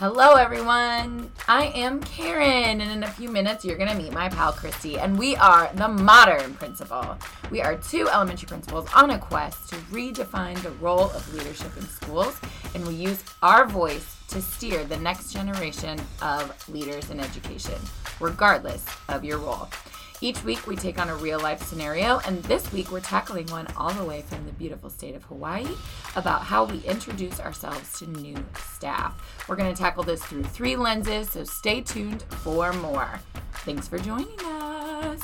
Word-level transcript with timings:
Hello, 0.00 0.32
everyone. 0.32 1.30
I 1.46 1.66
am 1.74 2.00
Karen, 2.00 2.80
and 2.80 2.90
in 2.90 3.02
a 3.04 3.10
few 3.10 3.28
minutes, 3.28 3.66
you're 3.66 3.76
going 3.76 3.90
to 3.90 3.94
meet 3.94 4.14
my 4.14 4.30
pal 4.30 4.50
Christy, 4.50 4.98
and 4.98 5.18
we 5.18 5.36
are 5.36 5.70
the 5.74 5.88
Modern 5.88 6.54
Principal. 6.54 7.18
We 7.50 7.60
are 7.60 7.76
two 7.76 8.08
elementary 8.08 8.46
principals 8.46 8.88
on 8.96 9.10
a 9.10 9.18
quest 9.18 9.68
to 9.68 9.76
redefine 9.92 10.56
the 10.62 10.70
role 10.70 11.10
of 11.10 11.34
leadership 11.34 11.76
in 11.76 11.86
schools, 11.86 12.40
and 12.74 12.86
we 12.86 12.94
use 12.94 13.22
our 13.42 13.66
voice 13.66 14.16
to 14.28 14.40
steer 14.40 14.84
the 14.84 14.96
next 14.96 15.34
generation 15.34 16.00
of 16.22 16.50
leaders 16.70 17.10
in 17.10 17.20
education, 17.20 17.76
regardless 18.20 18.86
of 19.10 19.22
your 19.22 19.36
role. 19.36 19.68
Each 20.22 20.44
week, 20.44 20.66
we 20.66 20.76
take 20.76 20.98
on 20.98 21.08
a 21.08 21.16
real 21.16 21.40
life 21.40 21.62
scenario, 21.62 22.18
and 22.26 22.42
this 22.42 22.70
week, 22.74 22.92
we're 22.92 23.00
tackling 23.00 23.46
one 23.46 23.66
all 23.74 23.90
the 23.90 24.04
way 24.04 24.20
from 24.20 24.44
the 24.44 24.52
beautiful 24.52 24.90
state 24.90 25.14
of 25.14 25.22
Hawaii 25.24 25.66
about 26.14 26.42
how 26.42 26.64
we 26.64 26.80
introduce 26.80 27.40
ourselves 27.40 27.98
to 28.00 28.06
new 28.06 28.36
staff. 28.74 29.18
We're 29.48 29.56
going 29.56 29.74
to 29.74 29.80
tackle 29.80 30.02
this 30.02 30.22
through 30.22 30.44
three 30.44 30.76
lenses, 30.76 31.30
so 31.30 31.44
stay 31.44 31.80
tuned 31.80 32.24
for 32.24 32.70
more. 32.74 33.18
Thanks 33.64 33.88
for 33.88 33.98
joining 33.98 34.38
us. 34.44 35.22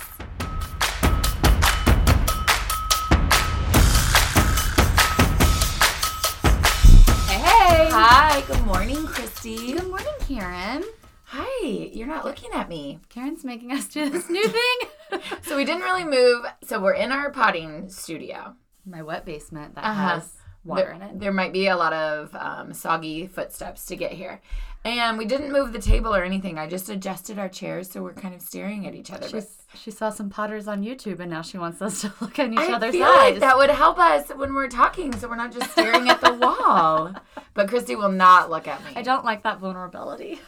Hey, 7.29 7.39
hey. 7.39 7.91
Hi, 7.91 8.43
good 8.47 8.65
morning, 8.65 9.05
Christy. 9.05 9.75
Good 9.75 9.89
morning, 9.89 10.09
Karen. 10.27 10.85
Hi, 11.31 11.67
you're 11.67 12.07
not 12.07 12.25
looking 12.25 12.51
at 12.53 12.69
me. 12.69 13.01
Karen's 13.09 13.45
making 13.45 13.73
us 13.73 13.87
do 13.89 14.09
this 14.09 14.29
new 14.31 14.47
thing. 14.47 14.79
So 15.43 15.57
we 15.57 15.65
didn't 15.65 15.83
really 15.83 16.03
move. 16.05 16.45
So 16.65 16.81
we're 16.81 16.95
in 16.95 17.13
our 17.13 17.31
potting 17.31 17.89
studio. 17.89 18.55
My 18.85 19.03
wet 19.03 19.25
basement 19.25 19.77
that 19.77 19.85
Uh-huh. 19.85 20.09
has 20.15 20.33
water 20.65 20.83
there, 20.83 20.93
in 20.95 21.03
it. 21.03 21.21
there 21.21 21.33
might 21.33 21.53
be 21.53 21.69
a 21.69 21.77
lot 21.77 21.93
of 21.93 22.35
um, 22.35 22.73
soggy 22.73 23.29
footsteps 23.29 23.87
to 23.87 23.95
get 23.97 24.11
here. 24.13 24.41
And 24.85 25.17
we 25.17 25.25
didn't 25.25 25.53
move 25.53 25.73
the 25.73 25.79
table 25.79 26.13
or 26.15 26.25
anything. 26.25 26.59
I 26.59 26.67
just 26.69 26.89
adjusted 26.89 27.39
our 27.39 27.49
chairs 27.49 27.89
so 27.91 28.03
we're 28.03 28.15
kind 28.15 28.35
of 28.35 28.43
staring 28.43 28.85
at 28.89 28.97
each 28.97 29.13
other. 29.13 29.29
She's, 29.29 29.63
she 29.75 29.93
saw 29.93 30.11
some 30.11 30.29
potters 30.29 30.67
on 30.67 30.83
YouTube 30.83 31.21
and 31.21 31.31
now 31.31 31.43
she 31.43 31.57
wants 31.59 31.81
us 31.81 32.01
to 32.01 32.13
look 32.21 32.39
in 32.41 32.53
each 32.53 32.59
I 32.59 32.73
other's 32.73 32.93
feel 32.93 33.05
eyes. 33.05 33.33
like 33.35 33.41
that 33.41 33.57
would 33.57 33.71
help 33.71 33.99
us 34.01 34.29
when 34.31 34.55
we're 34.55 34.69
talking 34.69 35.13
so 35.17 35.29
we're 35.29 35.37
not 35.37 35.53
just 35.53 35.71
staring 35.71 36.09
at 36.09 36.21
the 36.21 36.35
wall. 36.41 37.15
But 37.55 37.69
Christy 37.69 37.95
will 37.95 38.11
not 38.13 38.51
look 38.51 38.67
at 38.67 38.85
me. 38.85 38.91
I 38.97 39.03
don't 39.03 39.25
like 39.25 39.45
that 39.45 39.61
vulnerability. 39.61 40.41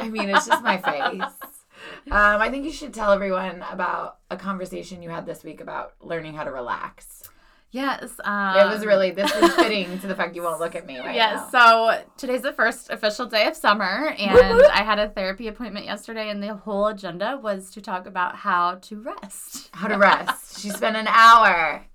I 0.00 0.08
mean, 0.08 0.28
it's 0.30 0.46
just 0.46 0.62
my 0.62 0.78
face. 0.78 1.22
Um, 2.10 2.40
I 2.42 2.50
think 2.50 2.66
you 2.66 2.72
should 2.72 2.92
tell 2.92 3.10
everyone 3.10 3.64
about 3.70 4.18
a 4.30 4.36
conversation 4.36 5.02
you 5.02 5.08
had 5.08 5.24
this 5.24 5.42
week 5.42 5.62
about 5.62 5.94
learning 6.02 6.34
how 6.34 6.44
to 6.44 6.50
relax. 6.50 7.22
Yes. 7.70 8.10
Um, 8.24 8.56
it 8.56 8.68
was 8.68 8.84
really, 8.84 9.12
this 9.12 9.32
is 9.32 9.54
fitting 9.54 9.98
to 10.00 10.06
the 10.06 10.14
fact 10.14 10.34
you 10.36 10.42
won't 10.42 10.60
look 10.60 10.74
at 10.74 10.86
me 10.86 10.98
right 10.98 11.14
Yes, 11.14 11.50
now. 11.52 11.92
so 11.94 12.04
today's 12.18 12.42
the 12.42 12.52
first 12.52 12.90
official 12.90 13.26
day 13.26 13.46
of 13.46 13.56
summer, 13.56 14.14
and. 14.18 14.62
I 14.72 14.82
had 14.82 14.98
a 14.98 15.08
therapy 15.08 15.48
appointment 15.48 15.86
yesterday, 15.86 16.28
and 16.30 16.42
the 16.42 16.54
whole 16.54 16.88
agenda 16.88 17.38
was 17.42 17.70
to 17.70 17.80
talk 17.80 18.06
about 18.06 18.36
how 18.36 18.74
to 18.82 19.00
rest. 19.00 19.70
How 19.72 19.88
to 19.88 19.96
rest. 19.96 20.60
she 20.60 20.68
spent 20.70 20.96
an 20.96 21.06
hour. 21.08 21.86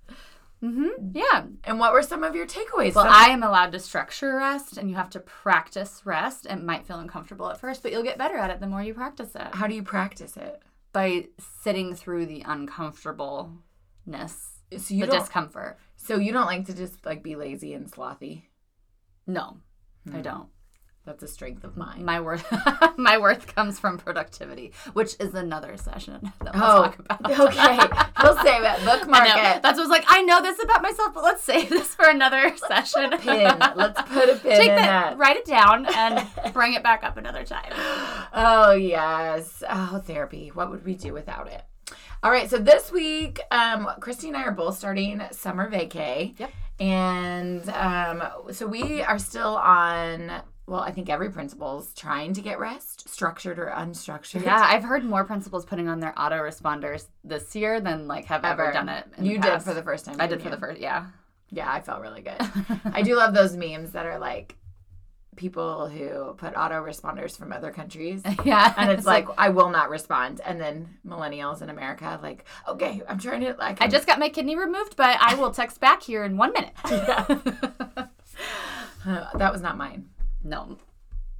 Mm-hmm. 0.62 1.10
Yeah. 1.14 1.44
And 1.64 1.78
what 1.78 1.92
were 1.92 2.02
some 2.02 2.24
of 2.24 2.34
your 2.34 2.46
takeaways? 2.46 2.94
Well, 2.94 3.04
Some- 3.04 3.12
I 3.12 3.26
am 3.28 3.42
allowed 3.42 3.72
to 3.72 3.78
structure 3.78 4.36
rest, 4.36 4.78
and 4.78 4.88
you 4.90 4.96
have 4.96 5.10
to 5.10 5.20
practice 5.20 6.02
rest. 6.04 6.46
It 6.46 6.62
might 6.62 6.86
feel 6.86 6.98
uncomfortable 6.98 7.50
at 7.50 7.60
first, 7.60 7.82
but 7.82 7.92
you'll 7.92 8.02
get 8.02 8.16
better 8.18 8.36
at 8.36 8.50
it 8.50 8.60
the 8.60 8.66
more 8.66 8.82
you 8.82 8.94
practice 8.94 9.34
it. 9.34 9.48
How 9.54 9.66
do 9.66 9.74
you 9.74 9.82
practice 9.82 10.36
it? 10.36 10.62
By 10.92 11.28
sitting 11.62 11.94
through 11.94 12.26
the 12.26 12.42
uncomfortableness, 12.46 13.60
So 14.78 14.94
you 14.94 15.06
the 15.06 15.12
discomfort. 15.18 15.78
so 15.96 16.16
you 16.16 16.32
don't 16.32 16.46
like 16.46 16.64
to 16.66 16.74
just 16.74 17.04
like 17.04 17.22
be 17.22 17.36
lazy 17.36 17.74
and 17.74 17.90
slothy. 17.90 18.44
No, 19.26 19.58
Hmm. 20.08 20.16
I 20.16 20.20
don't. 20.20 20.48
That's 21.06 21.22
a 21.22 21.28
strength 21.28 21.62
of 21.62 21.76
mine. 21.76 22.04
My 22.04 22.20
worth, 22.20 22.44
my 22.98 23.16
worth 23.16 23.54
comes 23.54 23.78
from 23.78 23.96
productivity, 23.96 24.72
which 24.92 25.14
is 25.20 25.34
another 25.34 25.76
session 25.76 26.32
that 26.42 26.52
we'll 26.54 26.62
Oh, 26.64 26.82
talk 26.82 26.98
about. 26.98 27.30
okay. 27.40 27.78
We'll 28.22 28.36
save 28.42 28.62
it. 28.64 28.84
Bookmark 28.84 29.28
it. 29.28 29.62
That's 29.62 29.78
what's 29.78 29.88
like. 29.90 30.04
I 30.08 30.22
know 30.22 30.42
this 30.42 30.60
about 30.62 30.82
myself, 30.82 31.14
but 31.14 31.22
let's 31.22 31.42
save 31.44 31.68
this 31.68 31.94
for 31.94 32.08
another 32.08 32.56
session. 32.56 33.10
Pin. 33.18 33.56
Let's 33.76 34.02
put 34.02 34.28
a 34.28 34.34
pin 34.36 34.58
Take 34.58 34.68
in 34.70 34.76
that, 34.76 35.10
that. 35.10 35.18
write 35.18 35.36
it 35.36 35.44
down, 35.44 35.86
and 35.94 36.26
bring 36.52 36.74
it 36.74 36.82
back 36.82 37.04
up 37.04 37.16
another 37.16 37.44
time. 37.44 37.72
Oh 38.38 38.72
yes. 38.72 39.62
Oh, 39.70 40.02
therapy. 40.04 40.50
What 40.52 40.70
would 40.70 40.84
we 40.84 40.94
do 40.94 41.12
without 41.14 41.46
it? 41.50 41.62
All 42.22 42.30
right. 42.30 42.50
So 42.50 42.58
this 42.58 42.90
week, 42.92 43.40
um, 43.50 43.88
Christy 44.00 44.28
and 44.28 44.36
I 44.36 44.42
are 44.42 44.50
both 44.52 44.76
starting 44.76 45.22
summer 45.30 45.70
vacay. 45.70 46.38
Yep. 46.38 46.50
And 46.80 47.68
um, 47.70 48.22
so 48.52 48.66
we 48.66 49.00
are 49.02 49.18
still 49.18 49.56
on. 49.56 50.42
Well, 50.66 50.80
I 50.80 50.90
think 50.90 51.08
every 51.08 51.30
principal's 51.30 51.94
trying 51.94 52.32
to 52.34 52.40
get 52.40 52.58
rest, 52.58 53.08
structured 53.08 53.58
or 53.60 53.66
unstructured. 53.66 54.44
Yeah, 54.44 54.60
I've 54.60 54.82
heard 54.82 55.04
more 55.04 55.22
principals 55.22 55.64
putting 55.64 55.88
on 55.88 56.00
their 56.00 56.12
autoresponders 56.14 57.06
this 57.22 57.54
year 57.54 57.80
than 57.80 58.08
like 58.08 58.24
have 58.24 58.44
ever, 58.44 58.64
Ever. 58.64 58.72
done 58.72 58.88
it. 58.88 59.04
You 59.20 59.38
did 59.38 59.62
for 59.62 59.74
the 59.74 59.82
first 59.82 60.04
time. 60.04 60.16
I 60.18 60.26
did 60.26 60.42
for 60.42 60.50
the 60.50 60.56
first. 60.56 60.80
Yeah. 60.80 61.06
Yeah, 61.50 61.72
I 61.72 61.80
felt 61.80 62.00
really 62.00 62.22
good. 62.22 62.38
I 62.84 63.02
do 63.04 63.14
love 63.14 63.32
those 63.32 63.56
memes 63.56 63.92
that 63.92 64.06
are 64.06 64.18
like 64.18 64.56
people 65.36 65.86
who 65.88 66.34
put 66.36 66.54
autoresponders 66.54 67.36
from 67.38 67.52
other 67.52 67.70
countries. 67.70 68.22
yeah. 68.44 68.74
And 68.76 68.90
it's 68.90 69.06
like, 69.14 69.28
I 69.38 69.50
will 69.50 69.70
not 69.70 69.90
respond. 69.90 70.40
And 70.44 70.60
then 70.60 70.88
millennials 71.06 71.62
in 71.62 71.70
America, 71.70 72.18
like, 72.22 72.44
okay, 72.66 73.02
I'm 73.08 73.20
trying 73.20 73.42
to, 73.42 73.54
like, 73.58 73.80
I 73.80 73.86
just 73.86 74.06
got 74.06 74.18
my 74.18 74.30
kidney 74.30 74.56
removed, 74.56 74.96
but 74.96 75.16
I 75.20 75.34
will 75.36 75.52
text 75.52 75.78
back 75.78 76.02
here 76.02 76.24
in 76.24 76.36
one 76.36 76.52
minute. 76.52 76.72
Uh, 79.06 79.28
that 79.38 79.52
was 79.52 79.62
not 79.62 79.76
mine. 79.76 80.08
No, 80.46 80.78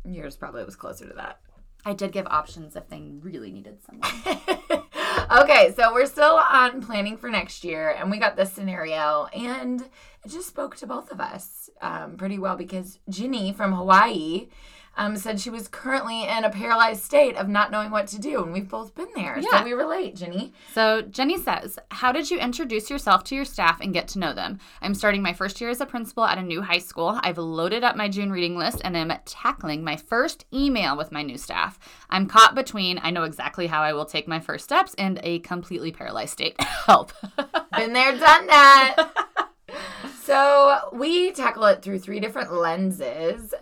Yours 0.04 0.36
probably 0.36 0.64
was 0.64 0.76
closer 0.76 1.06
to 1.06 1.14
that. 1.14 1.40
I 1.84 1.92
did 1.92 2.12
give 2.12 2.26
options 2.26 2.74
if 2.74 2.88
they 2.88 3.00
really 3.20 3.52
needed 3.52 3.78
someone. 3.84 4.82
okay, 5.42 5.72
so 5.76 5.92
we're 5.92 6.06
still 6.06 6.40
on 6.50 6.82
planning 6.82 7.16
for 7.16 7.30
next 7.30 7.62
year, 7.64 7.90
and 7.90 8.10
we 8.10 8.18
got 8.18 8.36
this 8.36 8.52
scenario, 8.52 9.26
and 9.26 9.82
it 10.24 10.28
just 10.28 10.48
spoke 10.48 10.76
to 10.76 10.86
both 10.86 11.12
of 11.12 11.20
us 11.20 11.70
um, 11.80 12.16
pretty 12.16 12.38
well 12.38 12.56
because 12.56 12.98
Ginny 13.08 13.52
from 13.52 13.72
Hawaii 13.72 14.48
um, 14.96 15.16
said 15.16 15.40
she 15.40 15.50
was 15.50 15.68
currently 15.68 16.24
in 16.24 16.44
a 16.44 16.50
paralyzed 16.50 17.02
state 17.02 17.36
of 17.36 17.48
not 17.48 17.70
knowing 17.70 17.90
what 17.90 18.06
to 18.08 18.20
do, 18.20 18.42
and 18.42 18.52
we've 18.52 18.68
both 18.68 18.94
been 18.94 19.08
there. 19.14 19.38
Yeah. 19.38 19.58
So 19.58 19.64
we 19.64 19.72
relate, 19.72 20.16
Jenny. 20.16 20.52
So 20.72 21.02
Jenny 21.02 21.38
says, 21.38 21.78
How 21.90 22.12
did 22.12 22.30
you 22.30 22.38
introduce 22.38 22.90
yourself 22.90 23.24
to 23.24 23.34
your 23.34 23.44
staff 23.44 23.80
and 23.80 23.92
get 23.92 24.08
to 24.08 24.18
know 24.18 24.32
them? 24.32 24.58
I'm 24.80 24.94
starting 24.94 25.22
my 25.22 25.32
first 25.32 25.60
year 25.60 25.70
as 25.70 25.80
a 25.80 25.86
principal 25.86 26.24
at 26.24 26.38
a 26.38 26.42
new 26.42 26.62
high 26.62 26.78
school. 26.78 27.18
I've 27.22 27.38
loaded 27.38 27.84
up 27.84 27.96
my 27.96 28.08
June 28.08 28.32
reading 28.32 28.56
list 28.56 28.80
and 28.84 28.96
am 28.96 29.12
tackling 29.24 29.84
my 29.84 29.96
first 29.96 30.46
email 30.52 30.96
with 30.96 31.12
my 31.12 31.22
new 31.22 31.36
staff. 31.36 31.78
I'm 32.10 32.26
caught 32.26 32.54
between 32.54 32.98
I 33.02 33.10
know 33.10 33.24
exactly 33.24 33.66
how 33.66 33.82
I 33.82 33.92
will 33.92 34.06
take 34.06 34.26
my 34.26 34.40
first 34.40 34.64
steps 34.64 34.94
and 34.96 35.20
a 35.22 35.40
completely 35.40 35.92
paralyzed 35.92 36.32
state. 36.32 36.60
Help. 36.86 37.12
Been 37.76 37.92
there, 37.92 38.16
done 38.16 38.46
that. 38.46 39.50
so 40.22 40.88
we 40.92 41.32
tackle 41.32 41.64
it 41.64 41.82
through 41.82 41.98
three 41.98 42.20
different 42.20 42.52
lenses 42.52 43.52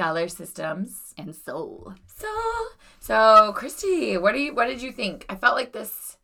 scholar 0.00 0.28
systems. 0.28 1.14
and 1.18 1.34
soul. 1.34 1.94
So, 2.06 2.28
so 3.00 3.52
Christy, 3.54 4.16
what 4.16 4.32
do 4.32 4.40
you 4.40 4.54
what 4.54 4.66
did 4.66 4.82
you 4.82 4.92
think? 4.92 5.26
I 5.28 5.34
felt 5.36 5.56
like 5.56 5.72
this 5.72 6.16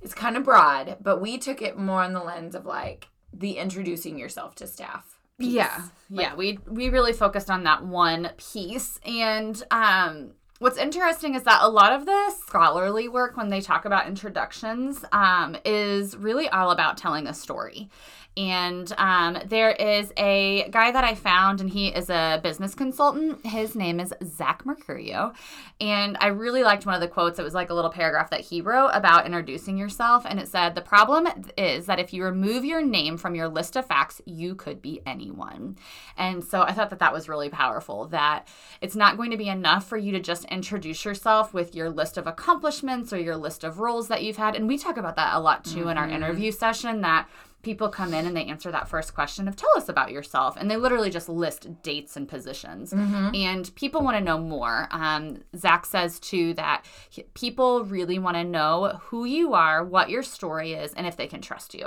is 0.00 0.14
kind 0.14 0.36
of 0.36 0.44
broad, 0.44 0.96
but 1.00 1.20
we 1.20 1.38
took 1.38 1.60
it 1.62 1.76
more 1.76 2.02
on 2.02 2.12
the 2.12 2.22
lens 2.22 2.54
of 2.54 2.64
like 2.64 3.08
the 3.32 3.58
introducing 3.58 4.18
yourself 4.18 4.54
to 4.56 4.66
staff. 4.66 5.20
piece. 5.38 5.52
Yeah, 5.52 5.82
yeah. 6.08 6.34
We 6.34 6.58
we 6.66 6.88
really 6.88 7.12
focused 7.12 7.50
on 7.50 7.64
that 7.64 7.84
one 7.84 8.30
piece, 8.38 8.98
and 9.04 9.62
um, 9.70 10.32
what's 10.58 10.78
interesting 10.78 11.34
is 11.34 11.42
that 11.42 11.62
a 11.62 11.68
lot 11.68 11.92
of 11.92 12.06
the 12.06 12.30
scholarly 12.46 13.08
work, 13.08 13.36
when 13.36 13.50
they 13.50 13.60
talk 13.60 13.84
about 13.84 14.06
introductions, 14.06 15.04
um, 15.12 15.56
is 15.64 16.16
really 16.16 16.48
all 16.48 16.70
about 16.70 16.96
telling 16.96 17.26
a 17.26 17.34
story. 17.34 17.90
And 18.36 18.92
um, 18.96 19.38
there 19.44 19.72
is 19.72 20.12
a 20.16 20.68
guy 20.70 20.92
that 20.92 21.02
I 21.02 21.14
found, 21.14 21.60
and 21.60 21.68
he 21.68 21.88
is 21.88 22.08
a 22.08 22.38
business 22.42 22.74
consultant. 22.76 23.44
His 23.44 23.74
name 23.74 23.98
is 23.98 24.14
Zach 24.24 24.64
Mercurio. 24.64 25.34
And 25.80 26.16
I 26.20 26.28
really 26.28 26.62
liked 26.62 26.86
one 26.86 26.94
of 26.94 27.00
the 27.00 27.08
quotes. 27.08 27.40
It 27.40 27.42
was 27.42 27.54
like 27.54 27.70
a 27.70 27.74
little 27.74 27.90
paragraph 27.90 28.30
that 28.30 28.40
he 28.40 28.60
wrote 28.60 28.90
about 28.90 29.26
introducing 29.26 29.76
yourself. 29.76 30.24
And 30.28 30.38
it 30.38 30.46
said, 30.46 30.74
The 30.74 30.80
problem 30.80 31.26
is 31.58 31.86
that 31.86 31.98
if 31.98 32.12
you 32.12 32.22
remove 32.22 32.64
your 32.64 32.82
name 32.82 33.16
from 33.16 33.34
your 33.34 33.48
list 33.48 33.76
of 33.76 33.86
facts, 33.86 34.22
you 34.24 34.54
could 34.54 34.80
be 34.80 35.00
anyone. 35.04 35.76
And 36.16 36.44
so 36.44 36.62
I 36.62 36.72
thought 36.72 36.90
that 36.90 37.00
that 37.00 37.12
was 37.12 37.28
really 37.28 37.50
powerful, 37.50 38.06
that 38.08 38.46
it's 38.80 38.96
not 38.96 39.16
going 39.16 39.32
to 39.32 39.36
be 39.36 39.48
enough 39.48 39.86
for 39.86 39.96
you 39.96 40.12
to 40.12 40.20
just 40.20 40.44
introduce 40.44 41.04
yourself 41.04 41.52
with 41.52 41.74
your 41.74 41.90
list 41.90 42.16
of 42.16 42.28
accomplishments 42.28 43.12
or 43.12 43.18
your 43.18 43.36
list 43.36 43.64
of 43.64 43.80
roles 43.80 44.06
that 44.06 44.22
you've 44.22 44.36
had. 44.36 44.54
And 44.54 44.68
we 44.68 44.78
talk 44.78 44.96
about 44.96 45.16
that 45.16 45.34
a 45.34 45.40
lot 45.40 45.64
too 45.64 45.88
in 45.88 45.98
our 45.98 46.08
interview 46.08 46.52
session 46.52 47.00
that 47.00 47.28
people 47.62 47.88
come 47.88 48.14
in 48.14 48.26
and 48.26 48.36
they 48.36 48.44
answer 48.46 48.70
that 48.70 48.88
first 48.88 49.14
question 49.14 49.46
of 49.48 49.54
tell 49.56 49.70
us 49.76 49.88
about 49.88 50.10
yourself 50.12 50.56
and 50.56 50.70
they 50.70 50.76
literally 50.76 51.10
just 51.10 51.28
list 51.28 51.82
dates 51.82 52.16
and 52.16 52.28
positions 52.28 52.92
and 53.34 53.74
people 53.74 54.00
want 54.02 54.16
to 54.16 54.22
know 54.24 54.38
more 54.38 54.88
um, 54.90 55.38
zach 55.56 55.84
says 55.86 56.18
too 56.20 56.54
that 56.54 56.84
he- 57.10 57.24
people 57.34 57.84
really 57.84 58.18
want 58.18 58.36
to 58.36 58.44
know 58.44 58.98
who 59.04 59.24
you 59.24 59.52
are 59.54 59.84
what 59.84 60.10
your 60.10 60.22
story 60.22 60.72
is 60.72 60.94
and 60.94 61.06
if 61.06 61.16
they 61.16 61.26
can 61.26 61.40
trust 61.40 61.74
you 61.74 61.86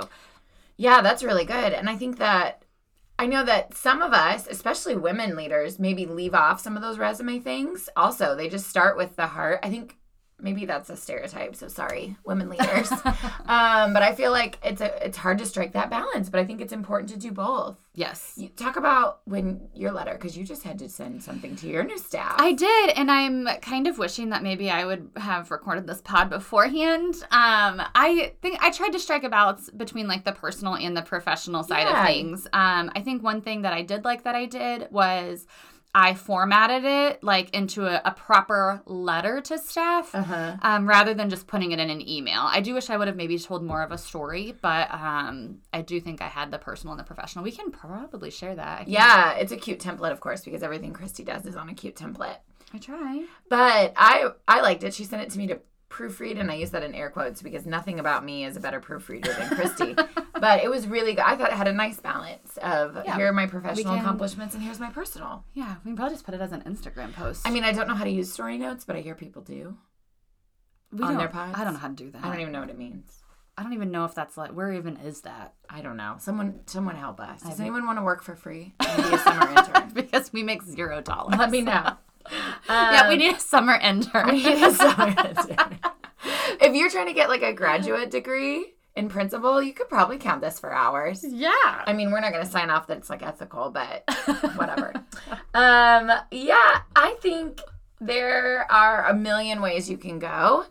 Yeah, 0.76 1.02
that's 1.02 1.22
really 1.22 1.44
good. 1.44 1.72
And 1.72 1.88
I 1.88 1.96
think 1.96 2.18
that 2.18 2.64
I 3.16 3.26
know 3.26 3.44
that 3.44 3.76
some 3.76 4.02
of 4.02 4.12
us, 4.12 4.48
especially 4.48 4.96
women 4.96 5.36
leaders, 5.36 5.78
maybe 5.78 6.04
leave 6.04 6.34
off 6.34 6.60
some 6.60 6.74
of 6.76 6.82
those 6.82 6.98
resume 6.98 7.38
things. 7.38 7.88
Also, 7.96 8.34
they 8.34 8.48
just 8.48 8.66
start 8.68 8.96
with 8.96 9.14
the 9.14 9.28
heart. 9.28 9.60
I 9.62 9.70
think 9.70 9.96
maybe 10.44 10.66
that's 10.66 10.90
a 10.90 10.96
stereotype. 10.96 11.56
So 11.56 11.66
sorry, 11.68 12.16
women 12.24 12.48
leaders. 12.50 12.92
um, 13.46 13.92
but 13.92 14.02
I 14.02 14.14
feel 14.14 14.30
like 14.30 14.58
it's 14.62 14.80
a 14.80 15.04
it's 15.04 15.16
hard 15.18 15.38
to 15.38 15.46
strike 15.46 15.72
that 15.72 15.90
balance. 15.90 16.28
But 16.28 16.38
I 16.40 16.44
think 16.44 16.60
it's 16.60 16.72
important 16.72 17.10
to 17.10 17.18
do 17.18 17.32
both. 17.32 17.76
Yes. 17.96 18.34
You 18.36 18.48
talk 18.48 18.76
about 18.76 19.20
when 19.24 19.68
your 19.74 19.92
letter 19.92 20.12
because 20.12 20.36
you 20.36 20.44
just 20.44 20.62
had 20.64 20.78
to 20.80 20.88
send 20.88 21.22
something 21.22 21.56
to 21.56 21.66
your 21.68 21.82
new 21.84 21.98
staff. 21.98 22.34
I 22.38 22.52
did, 22.52 22.90
and 22.90 23.10
I'm 23.10 23.48
kind 23.62 23.86
of 23.86 23.98
wishing 23.98 24.30
that 24.30 24.42
maybe 24.42 24.70
I 24.70 24.84
would 24.84 25.10
have 25.16 25.50
recorded 25.50 25.86
this 25.86 26.00
pod 26.02 26.28
beforehand. 26.30 27.14
Um, 27.30 27.80
I 27.94 28.32
think 28.42 28.58
I 28.62 28.70
tried 28.70 28.90
to 28.90 28.98
strike 28.98 29.24
a 29.24 29.28
balance 29.28 29.70
between 29.70 30.06
like 30.08 30.24
the 30.24 30.32
personal 30.32 30.74
and 30.76 30.96
the 30.96 31.02
professional 31.02 31.62
side 31.62 31.86
Yeah. 31.88 32.00
of 32.02 32.06
things. 32.06 32.46
Um, 32.52 32.90
I 32.94 33.00
think 33.00 33.22
one 33.22 33.40
thing 33.40 33.62
that 33.62 33.72
I 33.72 33.82
did 33.82 34.04
like 34.04 34.24
that 34.24 34.34
I 34.34 34.46
did 34.46 34.88
was 34.90 35.46
I 35.94 36.14
formatted 36.14 36.84
it 36.84 37.22
like 37.22 37.50
into 37.54 37.86
a, 37.86 38.02
a 38.04 38.10
proper 38.10 38.82
letter 38.84 39.40
to 39.42 39.58
staff. 39.58 40.14
uh-huh. 40.14 40.56
Um, 40.62 40.88
rather 40.88 41.14
than 41.14 41.30
just 41.30 41.46
putting 41.46 41.72
it 41.72 41.78
in 41.78 41.88
an 41.90 42.06
email. 42.08 42.40
I 42.42 42.60
do 42.60 42.74
wish 42.74 42.90
I 42.90 42.96
would 42.96 43.06
have 43.06 43.16
maybe 43.16 43.38
told 43.38 43.62
more 43.62 43.82
of 43.82 43.92
a 43.92 43.98
story, 43.98 44.54
but 44.60 44.92
um, 44.92 45.58
I 45.72 45.82
do 45.82 46.00
think 46.00 46.20
I 46.20 46.28
had 46.28 46.50
the 46.50 46.58
personal 46.58 46.92
and 46.92 47.00
the 47.00 47.04
professional. 47.04 47.44
We 47.44 47.52
can 47.52 47.70
probably 47.70 48.30
share 48.30 48.54
that. 48.56 48.88
Yeah, 48.88 49.34
it's 49.34 49.52
a 49.52 49.56
cute 49.56 49.78
template, 49.78 50.10
of 50.10 50.20
course, 50.20 50.44
because 50.44 50.62
everything 50.62 50.92
Christy 50.92 51.22
does 51.22 51.46
is 51.46 51.56
on 51.56 51.68
a 51.68 51.74
cute 51.74 51.96
template. 51.96 52.38
I 52.72 52.78
try. 52.78 53.24
But 53.48 53.92
I 53.96 54.30
I 54.48 54.60
liked 54.60 54.82
it. 54.82 54.94
She 54.94 55.04
sent 55.04 55.22
it 55.22 55.30
to 55.30 55.38
me 55.38 55.46
to 55.46 55.60
proofread, 55.94 56.38
and 56.40 56.50
I 56.50 56.54
use 56.54 56.70
that 56.70 56.82
in 56.82 56.94
air 56.94 57.08
quotes 57.10 57.40
because 57.42 57.64
nothing 57.66 58.00
about 58.00 58.24
me 58.24 58.44
is 58.44 58.56
a 58.56 58.60
better 58.60 58.80
proofreader 58.80 59.32
than 59.32 59.48
Christy. 59.50 59.94
but 60.40 60.64
it 60.64 60.68
was 60.70 60.86
really 60.88 61.14
good. 61.14 61.24
I 61.24 61.36
thought 61.36 61.50
it 61.50 61.56
had 61.56 61.68
a 61.68 61.72
nice 61.72 62.00
balance 62.00 62.56
of 62.58 62.96
Yeah, 63.04 63.16
here 63.16 63.28
are 63.28 63.32
my 63.32 63.46
professional 63.46 63.94
can- 63.94 64.02
accomplishments, 64.04 64.54
and 64.54 64.62
here's 64.62 64.80
my 64.80 64.90
personal. 64.90 65.44
Yeah, 65.54 65.76
we 65.84 65.90
can 65.90 65.96
probably 65.96 66.14
just 66.14 66.24
put 66.26 66.34
it 66.34 66.40
as 66.40 66.52
an 66.52 66.62
Instagram 66.62 67.12
post. 67.14 67.42
I 67.46 67.50
mean, 67.50 67.64
I 67.64 67.72
don't 67.72 67.86
know 67.88 67.94
how 67.94 68.04
to 68.04 68.10
use 68.10 68.32
story 68.32 68.58
notes, 68.58 68.84
but 68.84 68.96
I 68.96 69.00
hear 69.00 69.14
people 69.14 69.42
do. 69.42 69.76
we 70.92 71.04
on 71.04 71.16
their 71.16 71.28
pods? 71.28 71.56
I 71.58 71.64
don't 71.64 71.74
know 71.74 71.78
how 71.80 71.88
to 71.88 71.94
do 71.94 72.10
that. 72.10 72.24
I 72.24 72.28
don't 72.28 72.40
even 72.40 72.52
know 72.52 72.60
what 72.60 72.70
it 72.70 72.78
means. 72.78 73.20
I 73.56 73.62
don't 73.62 73.72
even 73.72 73.92
know 73.92 74.04
if 74.04 74.16
that's 74.16 74.36
like 74.36 74.50
where 74.50 74.72
even 74.72 74.96
is 74.96 75.20
that 75.20 75.54
I 75.70 75.80
don't 75.80 75.96
know. 75.96 76.16
Someone 76.18 76.60
someone 76.66 76.96
help 76.96 77.20
us. 77.20 77.38
Does 77.40 77.50
haven't- 77.50 77.60
anyone 77.66 77.86
want 77.86 77.98
to 78.00 78.02
work 78.04 78.24
for 78.24 78.34
free? 78.34 78.74
Maybe 78.96 79.14
a 79.14 79.18
summer 79.18 79.48
intern. 79.48 79.90
because 79.94 80.32
we 80.32 80.42
make 80.42 80.62
zero 80.64 81.00
dollars. 81.00 81.38
Let 81.38 81.50
me 81.52 81.60
know. 81.60 81.92
yeah, 82.68 83.06
we 83.08 83.14
Um, 83.14 83.18
need 83.20 83.34
a 83.36 83.38
summer 83.38 83.74
intern. 83.74 84.26
We 84.28 84.42
need 84.42 84.60
a 84.60 84.72
summer 84.72 85.08
intern. 85.08 85.78
If 86.64 86.74
you're 86.74 86.90
trying 86.90 87.06
to 87.06 87.12
get 87.12 87.28
like 87.28 87.42
a 87.42 87.52
graduate 87.52 88.10
degree 88.10 88.74
in 88.96 89.08
principal, 89.08 89.62
you 89.62 89.72
could 89.72 89.88
probably 89.88 90.18
count 90.18 90.40
this 90.40 90.58
for 90.58 90.72
hours. 90.72 91.24
yeah. 91.24 91.50
I 91.86 91.92
mean, 91.92 92.10
we're 92.10 92.20
not 92.20 92.32
going 92.32 92.44
to 92.44 92.50
sign 92.50 92.70
off 92.70 92.86
that 92.86 92.98
it's 92.98 93.10
like 93.10 93.22
ethical, 93.22 93.70
but 93.70 94.04
whatever. 94.56 94.92
um, 95.54 96.10
yeah, 96.30 96.80
I 96.94 97.16
think 97.20 97.60
there 98.00 98.70
are 98.70 99.06
a 99.06 99.14
million 99.14 99.60
ways 99.60 99.90
you 99.90 99.96
can 99.96 100.18
go. 100.18 100.64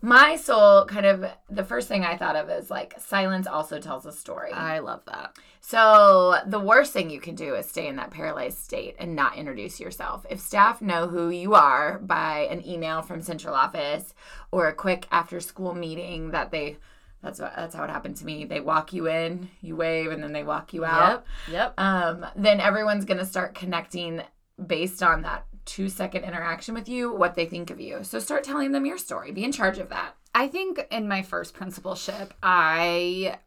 My 0.00 0.36
soul 0.36 0.84
kind 0.84 1.06
of 1.06 1.24
the 1.50 1.64
first 1.64 1.88
thing 1.88 2.04
I 2.04 2.16
thought 2.16 2.36
of 2.36 2.48
is 2.50 2.70
like 2.70 2.94
silence 2.98 3.46
also 3.46 3.80
tells 3.80 4.06
a 4.06 4.12
story. 4.12 4.52
I 4.52 4.78
love 4.78 5.02
that. 5.06 5.36
So 5.60 6.36
the 6.46 6.60
worst 6.60 6.92
thing 6.92 7.10
you 7.10 7.20
can 7.20 7.34
do 7.34 7.54
is 7.54 7.66
stay 7.66 7.88
in 7.88 7.96
that 7.96 8.10
paralyzed 8.10 8.58
state 8.58 8.96
and 8.98 9.16
not 9.16 9.36
introduce 9.36 9.80
yourself. 9.80 10.24
If 10.30 10.40
staff 10.40 10.80
know 10.80 11.08
who 11.08 11.30
you 11.30 11.54
are 11.54 11.98
by 11.98 12.48
an 12.50 12.66
email 12.66 13.02
from 13.02 13.22
central 13.22 13.54
office 13.54 14.14
or 14.52 14.68
a 14.68 14.74
quick 14.74 15.06
after 15.10 15.40
school 15.40 15.74
meeting 15.74 16.30
that 16.30 16.50
they 16.50 16.76
that's 17.22 17.40
what 17.40 17.52
that's 17.56 17.74
how 17.74 17.82
it 17.82 17.90
happened 17.90 18.16
to 18.18 18.24
me. 18.24 18.44
They 18.44 18.60
walk 18.60 18.92
you 18.92 19.08
in, 19.08 19.50
you 19.60 19.74
wave, 19.74 20.12
and 20.12 20.22
then 20.22 20.32
they 20.32 20.44
walk 20.44 20.72
you 20.72 20.84
out. 20.84 21.26
Yep. 21.48 21.54
Yep. 21.54 21.80
Um, 21.80 22.26
then 22.36 22.60
everyone's 22.60 23.04
gonna 23.04 23.24
start 23.24 23.56
connecting 23.56 24.22
based 24.64 25.02
on 25.02 25.22
that 25.22 25.46
two 25.68 25.88
second 25.88 26.24
interaction 26.24 26.74
with 26.74 26.88
you, 26.88 27.12
what 27.12 27.34
they 27.36 27.46
think 27.46 27.70
of 27.70 27.78
you. 27.80 28.02
So 28.02 28.18
start 28.18 28.42
telling 28.42 28.72
them 28.72 28.84
your 28.86 28.98
story. 28.98 29.30
Be 29.30 29.44
in 29.44 29.52
charge 29.52 29.78
of 29.78 29.90
that. 29.90 30.14
I 30.34 30.48
think 30.48 30.84
in 30.90 31.06
my 31.06 31.22
first 31.22 31.54
principalship, 31.54 32.34
I 32.42 33.38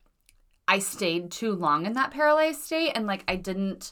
I 0.68 0.80
stayed 0.80 1.32
too 1.32 1.52
long 1.54 1.86
in 1.86 1.94
that 1.94 2.12
paralyzed 2.12 2.62
state 2.62 2.92
and 2.96 3.06
like 3.08 3.24
I 3.28 3.36
didn't 3.36 3.92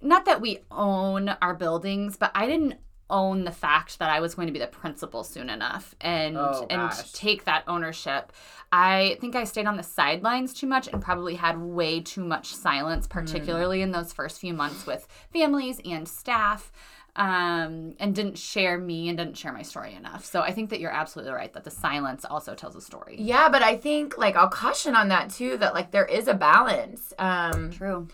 not 0.00 0.24
that 0.26 0.40
we 0.40 0.60
own 0.70 1.28
our 1.42 1.54
buildings, 1.54 2.16
but 2.16 2.30
I 2.34 2.46
didn't 2.46 2.74
own 3.10 3.44
the 3.44 3.50
fact 3.50 3.98
that 3.98 4.10
I 4.10 4.20
was 4.20 4.34
going 4.34 4.46
to 4.48 4.52
be 4.52 4.58
the 4.58 4.66
principal 4.66 5.24
soon 5.24 5.48
enough 5.48 5.94
and 6.00 6.36
Oh, 6.36 6.66
and 6.68 6.92
take 7.14 7.44
that 7.44 7.64
ownership. 7.66 8.32
I 8.70 9.16
think 9.20 9.34
I 9.34 9.44
stayed 9.44 9.66
on 9.66 9.78
the 9.78 9.82
sidelines 9.82 10.52
too 10.52 10.66
much 10.66 10.88
and 10.88 11.00
probably 11.00 11.34
had 11.36 11.58
way 11.58 12.00
too 12.00 12.22
much 12.24 12.54
silence, 12.54 13.06
Hmm. 13.06 13.12
particularly 13.12 13.80
in 13.80 13.92
those 13.92 14.12
first 14.12 14.38
few 14.40 14.52
months 14.52 14.86
with 14.86 15.08
families 15.32 15.80
and 15.86 16.06
staff. 16.06 16.70
Um, 17.18 17.94
and 17.98 18.14
didn't 18.14 18.38
share 18.38 18.78
me 18.78 19.08
and 19.08 19.18
didn't 19.18 19.36
share 19.36 19.52
my 19.52 19.62
story 19.62 19.92
enough. 19.94 20.24
So 20.24 20.40
I 20.40 20.52
think 20.52 20.70
that 20.70 20.78
you're 20.78 20.92
absolutely 20.92 21.32
right 21.34 21.52
that 21.52 21.64
the 21.64 21.70
silence 21.70 22.24
also 22.24 22.54
tells 22.54 22.76
a 22.76 22.80
story. 22.80 23.16
Yeah, 23.18 23.48
but 23.48 23.60
I 23.60 23.76
think 23.76 24.16
like 24.16 24.36
I'll 24.36 24.48
caution 24.48 24.94
on 24.94 25.08
that 25.08 25.28
too 25.30 25.56
that 25.58 25.74
like 25.74 25.90
there 25.90 26.04
is 26.06 26.28
a 26.28 26.34
balance. 26.34 27.12
Um 27.18 27.72
True. 27.72 28.06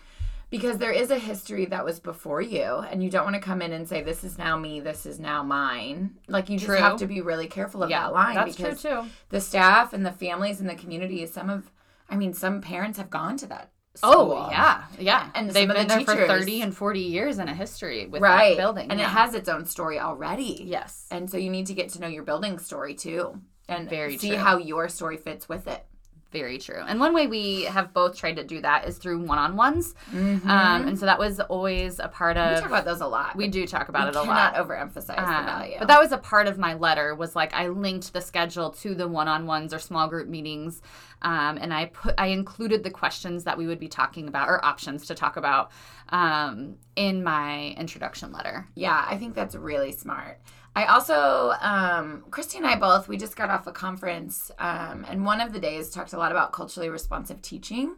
because 0.49 0.79
there 0.79 0.91
is 0.91 1.11
a 1.11 1.19
history 1.19 1.65
that 1.65 1.85
was 1.85 1.99
before 1.99 2.41
you 2.41 2.63
and 2.63 3.03
you 3.03 3.11
don't 3.11 3.25
want 3.25 3.35
to 3.35 3.41
come 3.41 3.61
in 3.61 3.73
and 3.73 3.87
say 3.87 4.01
this 4.01 4.23
is 4.23 4.39
now 4.39 4.57
me, 4.57 4.79
this 4.79 5.05
is 5.05 5.19
now 5.19 5.43
mine. 5.43 6.15
Like 6.27 6.49
you 6.49 6.57
just 6.57 6.65
True. 6.67 6.77
have 6.77 6.97
to 6.97 7.05
be 7.05 7.21
really 7.21 7.47
careful 7.47 7.83
of 7.83 7.91
Yeah, 7.91 8.05
that 8.07 8.13
line 8.13 8.33
that's 8.35 8.55
because 8.55 8.81
true 8.81 9.03
too. 9.03 9.07
the 9.29 9.39
staff 9.39 9.93
and 9.93 10.03
the 10.03 10.13
families 10.13 10.59
and 10.59 10.67
the 10.67 10.75
community 10.75 11.23
some 11.27 11.51
of 11.51 11.69
I 12.09 12.15
mean 12.15 12.33
some 12.33 12.59
parents 12.59 12.97
have 12.97 13.11
gone 13.11 13.37
to 13.37 13.45
that 13.47 13.69
Oh, 14.03 14.11
school. 14.11 14.45
Oh 14.47 14.49
yeah, 14.51 14.83
yeah. 14.99 15.29
And 15.35 15.49
they've 15.49 15.67
been 15.67 15.87
the 15.87 15.95
there 15.95 16.05
for 16.05 16.27
thirty 16.27 16.61
and 16.61 16.75
forty 16.75 17.01
years 17.01 17.39
in 17.39 17.47
a 17.47 17.53
history 17.53 18.07
with 18.07 18.21
right 18.21 18.55
that 18.55 18.61
building, 18.61 18.91
and 18.91 18.99
yeah. 18.99 19.07
it 19.07 19.09
has 19.09 19.33
its 19.33 19.49
own 19.49 19.65
story 19.65 19.99
already 19.99 20.63
yes, 20.65 21.07
and 21.11 21.29
so 21.29 21.37
you 21.37 21.49
need 21.49 21.67
to 21.67 21.73
get 21.73 21.89
to 21.89 22.01
know 22.01 22.07
your 22.07 22.23
building 22.23 22.59
story 22.59 22.93
too 22.93 23.39
and 23.67 23.89
Very 23.89 24.17
see 24.17 24.29
true. 24.29 24.37
how 24.37 24.57
your 24.57 24.89
story 24.89 25.17
fits 25.17 25.49
with 25.49 25.67
it 25.67 25.85
very 26.35 26.57
true. 26.57 26.81
And 26.85 26.99
one 26.99 27.13
way 27.13 27.27
we 27.27 27.63
have 27.63 27.93
both 27.93 28.17
tried 28.17 28.35
to 28.35 28.43
do 28.43 28.59
that 28.61 28.85
is 28.87 28.97
through 28.97 29.19
one-on-ones, 29.23 29.95
Mhm. 30.11 30.45
um, 30.45 30.87
and 30.89 30.99
so 30.99 31.05
that 31.05 31.17
was 31.17 31.39
always 31.39 31.99
a 31.99 32.09
part 32.09 32.35
of. 32.35 32.55
we 32.55 32.59
talk 32.61 32.69
about 32.69 32.83
those 32.85 32.99
a 32.99 33.07
lot 33.07 33.35
we 33.37 33.47
do 33.47 33.65
talk 33.65 33.87
about 33.87 34.03
we 34.03 34.09
it 34.09 34.15
a 34.21 34.25
cannot 34.27 34.53
lot. 34.53 34.67
overemphasize 34.67 35.15
the 35.15 35.21
Um, 35.39 35.45
value 35.45 35.75
But 35.79 35.87
that 35.87 35.99
was 36.01 36.11
a 36.11 36.17
part 36.17 36.47
of 36.47 36.57
my 36.57 36.73
letter 36.73 37.15
was 37.15 37.35
like 37.37 37.53
I 37.53 37.67
linked 37.69 38.11
the 38.11 38.19
schedule 38.21 38.69
to 38.81 38.93
the 38.93 39.07
one-on-ones 39.07 39.73
or 39.73 39.79
small 39.79 40.07
group 40.09 40.27
meetings, 40.27 40.81
um, 41.21 41.57
and 41.61 41.73
I 41.73 41.85
put 41.85 42.13
I 42.17 42.27
included 42.27 42.83
the 42.83 42.91
questions 42.91 43.45
that 43.45 43.57
we 43.57 43.65
would 43.67 43.79
be 43.79 43.87
talking 43.87 44.27
about 44.27 44.49
or 44.49 44.63
options 44.65 45.05
to 45.07 45.15
talk 45.15 45.37
about 45.37 45.71
um, 46.09 46.75
in 46.97 47.23
my 47.23 47.73
introduction 47.77 48.31
letter. 48.33 48.67
Yeah, 48.75 49.05
I 49.09 49.17
think 49.17 49.33
that's 49.35 49.55
really 49.55 49.91
smart. 49.93 50.39
I 50.75 50.85
also, 50.85 51.53
um, 51.61 52.25
Christy 52.31 52.57
and 52.57 52.67
I 52.67 52.75
both, 52.77 53.07
we 53.07 53.15
just 53.15 53.37
got 53.37 53.49
off 53.49 53.65
a 53.65 53.71
conference, 53.71 54.51
um, 54.59 55.05
and 55.07 55.25
one 55.25 55.39
of 55.39 55.53
the 55.53 55.59
days 55.59 55.89
talked 55.89 56.11
a 56.11 56.17
lot 56.17 56.31
about 56.31 56.51
culturally 56.51 56.89
responsive 56.89 57.41
teaching. 57.41 57.95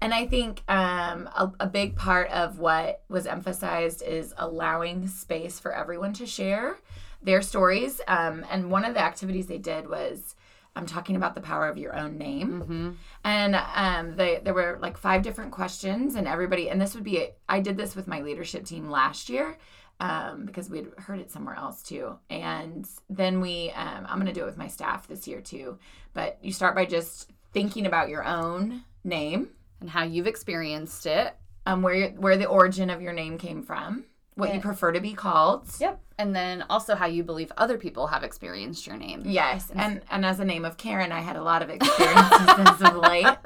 And 0.00 0.12
I 0.12 0.26
think 0.26 0.62
um, 0.68 1.28
a, 1.36 1.52
a 1.60 1.66
big 1.66 1.96
part 1.96 2.30
of 2.30 2.58
what 2.58 3.02
was 3.08 3.26
emphasized 3.26 4.02
is 4.02 4.34
allowing 4.36 5.06
space 5.08 5.58
for 5.58 5.72
everyone 5.72 6.12
to 6.14 6.26
share 6.26 6.78
their 7.22 7.42
stories. 7.42 8.00
Um, 8.06 8.44
and 8.50 8.70
one 8.70 8.84
of 8.84 8.94
the 8.94 9.00
activities 9.00 9.46
they 9.46 9.58
did 9.58 9.88
was 9.88 10.36
I'm 10.76 10.86
talking 10.86 11.16
about 11.16 11.34
the 11.34 11.40
power 11.40 11.68
of 11.68 11.78
your 11.78 11.96
own 11.96 12.16
name. 12.16 12.62
Mm-hmm. 12.62 12.90
And 13.24 13.56
um, 13.74 14.16
they, 14.16 14.40
there 14.42 14.54
were 14.54 14.78
like 14.80 14.96
five 14.96 15.22
different 15.22 15.50
questions, 15.50 16.14
and 16.14 16.28
everybody, 16.28 16.70
and 16.70 16.80
this 16.80 16.94
would 16.94 17.02
be, 17.02 17.28
I 17.48 17.58
did 17.58 17.76
this 17.76 17.96
with 17.96 18.06
my 18.06 18.20
leadership 18.20 18.64
team 18.64 18.88
last 18.88 19.28
year 19.28 19.58
um, 20.00 20.44
because 20.46 20.70
we'd 20.70 20.86
heard 20.98 21.18
it 21.20 21.30
somewhere 21.30 21.56
else 21.56 21.82
too. 21.82 22.18
And 22.30 22.88
then 23.10 23.40
we, 23.40 23.70
um, 23.74 24.06
I'm 24.08 24.16
going 24.20 24.26
to 24.26 24.32
do 24.32 24.42
it 24.42 24.46
with 24.46 24.56
my 24.56 24.68
staff 24.68 25.06
this 25.08 25.26
year 25.26 25.40
too. 25.40 25.78
But 26.14 26.38
you 26.42 26.52
start 26.52 26.74
by 26.74 26.84
just 26.86 27.30
thinking 27.52 27.86
about 27.86 28.08
your 28.08 28.24
own 28.24 28.84
name, 29.04 29.48
And 29.80 29.90
how 29.90 30.04
you've 30.04 30.26
experienced 30.26 31.06
it. 31.06 31.36
um, 31.66 31.82
where 31.82 32.10
where 32.10 32.36
the 32.36 32.46
origin 32.46 32.90
of 32.90 33.02
your 33.02 33.12
name 33.12 33.38
came 33.38 33.62
from, 33.62 34.04
what 34.34 34.54
you 34.54 34.60
prefer 34.60 34.92
to 34.92 35.00
be 35.00 35.12
called. 35.14 35.66
Yep. 35.80 36.00
And 36.20 36.34
then 36.34 36.64
also 36.70 36.94
how 36.96 37.06
you 37.06 37.22
believe 37.22 37.52
other 37.56 37.76
people 37.78 38.06
have 38.08 38.24
experienced 38.24 38.86
your 38.86 38.96
name. 38.96 39.22
Yes, 39.24 39.70
and 39.74 40.00
and 40.10 40.24
as 40.24 40.40
a 40.40 40.44
name 40.44 40.64
of 40.64 40.76
Karen, 40.76 41.12
I 41.12 41.20
had 41.20 41.36
a 41.36 41.42
lot 41.42 41.62
of 41.62 41.70
experiences 41.76 42.80
of 42.82 42.96
late 42.96 43.36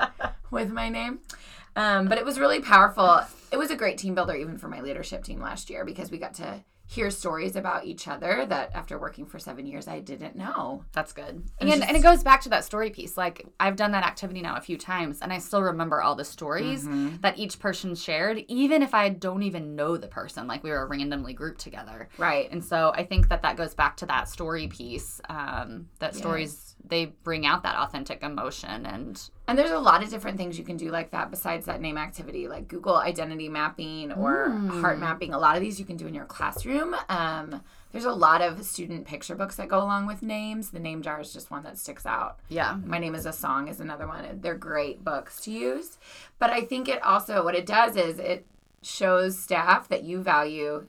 with 0.51 0.71
my 0.71 0.89
name. 0.89 1.19
Um, 1.77 2.09
but 2.09 2.19
it 2.19 2.25
was 2.25 2.39
really 2.39 2.61
powerful. 2.61 3.21
It 3.51 3.57
was 3.57 3.71
a 3.71 3.77
great 3.77 3.99
team 3.99 4.15
builder, 4.15 4.35
even 4.35 4.59
for 4.59 4.69
my 4.69 4.81
leadership 4.81 5.25
team 5.25 5.41
last 5.41 5.71
year, 5.71 5.85
because 5.85 6.11
we 6.11 6.19
got 6.19 6.35
to 6.35 6.63
hear 6.85 7.11
stories 7.11 7.57
about 7.57 7.87
each 7.87 8.07
other 8.07 8.45
that 8.45 8.71
after 8.75 8.99
working 8.99 9.25
for 9.25 9.39
seven 9.39 9.65
years, 9.67 9.89
I 9.89 10.01
didn't 10.01 10.37
know. 10.37 10.85
That's 10.93 11.15
good. 11.15 11.43
And, 11.59 11.71
just- 11.71 11.83
and 11.83 11.97
it 11.97 12.03
goes 12.03 12.23
back 12.23 12.43
to 12.43 12.51
that 12.51 12.65
story 12.65 12.91
piece. 12.91 13.17
Like 13.17 13.47
I've 13.59 13.77
done 13.77 13.93
that 13.93 14.05
activity 14.05 14.43
now 14.43 14.57
a 14.57 14.61
few 14.61 14.77
times 14.77 15.21
and 15.23 15.33
I 15.33 15.39
still 15.39 15.63
remember 15.63 16.03
all 16.03 16.15
the 16.17 16.25
stories 16.25 16.83
Mm-hmm. 16.85 17.17
that 17.23 17.39
each 17.39 17.59
person 17.61 17.95
shared, 17.95 18.45
even 18.49 18.83
if 18.83 18.93
I 18.93 19.09
don't 19.09 19.43
even 19.43 19.75
know 19.75 19.97
the 19.97 20.09
person. 20.09 20.47
Like 20.47 20.63
we 20.63 20.71
were 20.71 20.87
randomly 20.87 21.33
grouped 21.33 21.61
together. 21.63 22.11
Right. 22.19 22.51
And 22.51 22.63
so 22.63 22.93
I 22.95 23.05
think 23.05 23.31
that 23.31 23.41
that 23.41 23.57
goes 23.57 23.75
back 23.75 23.97
to 23.99 24.07
that 24.07 24.29
story 24.29 24.69
piece. 24.69 25.19
Um, 25.31 25.89
that 25.99 26.15
stories, 26.15 26.75
they 26.85 27.07
bring 27.07 27.47
out 27.47 27.63
that 27.63 27.77
authentic 27.77 28.23
emotion 28.23 28.85
and 28.85 29.19
And 29.49 29.59
there's 29.59 29.73
a 29.73 29.79
lot 29.79 30.03
of 30.05 30.09
different 30.11 30.37
things 30.39 30.57
you 30.57 30.65
can 30.65 30.77
do 30.77 30.91
like 30.91 31.11
that 31.11 31.31
besides 31.31 31.67
that 31.67 31.81
name 31.81 31.99
activity, 31.99 32.47
like 32.47 32.69
Google 32.69 32.97
identity 32.97 33.49
mapping 33.49 34.13
or 34.13 34.51
heart 34.81 34.99
mapping. 35.01 35.35
A 35.35 35.39
lot 35.39 35.57
of 35.57 35.63
these 35.63 35.81
you 35.81 35.85
can 35.85 35.97
do 35.97 36.07
in 36.07 36.15
your 36.15 36.25
classroom. 36.27 36.95
Um, 37.09 37.61
there's 37.91 38.05
a 38.05 38.13
lot 38.13 38.41
of 38.41 38.65
student 38.65 39.05
picture 39.07 39.35
books 39.35 39.57
that 39.57 39.67
go 39.69 39.79
along 39.79 40.07
with 40.07 40.23
names. 40.23 40.71
The 40.71 40.79
name 40.79 41.03
jar 41.03 41.21
is 41.21 41.33
just 41.33 41.51
one 41.51 41.65
that 41.65 41.77
sticks 41.77 42.07
out. 42.07 42.39
Yeah. 42.49 42.79
My 42.85 42.99
Name 42.99 43.15
is 43.17 43.27
a 43.27 43.33
Song 43.33 43.67
is 43.69 43.81
another 43.81 44.07
one. 44.07 44.25
They're 44.41 44.55
great 44.55 45.05
books 45.05 45.41
to 45.43 45.51
use. 45.51 45.99
But 46.39 46.51
I 46.51 46.63
think 46.63 46.89
it 46.89 47.03
also, 47.03 47.45
what 47.45 47.55
it 47.57 47.67
does 47.67 47.97
is 47.97 48.19
it 48.19 48.47
shows 48.81 49.37
staff 49.39 49.89
that 49.89 50.05
you 50.05 50.23
value 50.23 50.87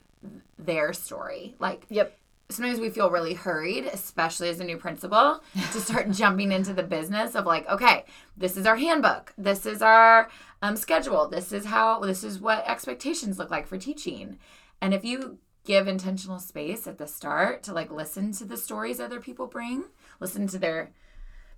their 0.58 0.94
story. 0.94 1.56
Like, 1.60 1.86
Yep. 1.90 2.18
Sometimes 2.54 2.80
we 2.80 2.90
feel 2.90 3.10
really 3.10 3.34
hurried, 3.34 3.86
especially 3.86 4.50
as 4.50 4.60
a 4.60 4.64
new 4.64 4.78
principal, 4.78 5.42
to 5.72 5.80
start 5.80 6.12
jumping 6.12 6.52
into 6.52 6.74
the 6.74 6.84
business 6.84 7.36
of 7.36 7.46
like, 7.46 7.68
okay, 7.70 8.06
this 8.38 8.58
is 8.58 8.66
our 8.66 8.76
handbook, 8.76 9.34
this 9.38 9.66
is 9.66 9.82
our 9.82 10.30
um, 10.62 10.76
schedule, 10.76 11.28
this 11.28 11.52
is 11.52 11.66
how, 11.66 12.00
this 12.00 12.24
is 12.24 12.40
what 12.40 12.68
expectations 12.68 13.38
look 13.38 13.52
like 13.52 13.68
for 13.68 13.78
teaching. 13.78 14.38
And 14.82 14.94
if 14.94 15.04
you 15.04 15.40
give 15.66 15.88
intentional 15.88 16.40
space 16.40 16.88
at 16.88 16.98
the 16.98 17.08
start 17.08 17.64
to 17.64 17.74
like 17.74 17.92
listen 17.92 18.32
to 18.34 18.46
the 18.46 18.58
stories 18.58 19.00
other 19.00 19.20
people 19.20 19.48
bring, 19.48 19.86
listen 20.20 20.48
to 20.48 20.60
their 20.60 20.92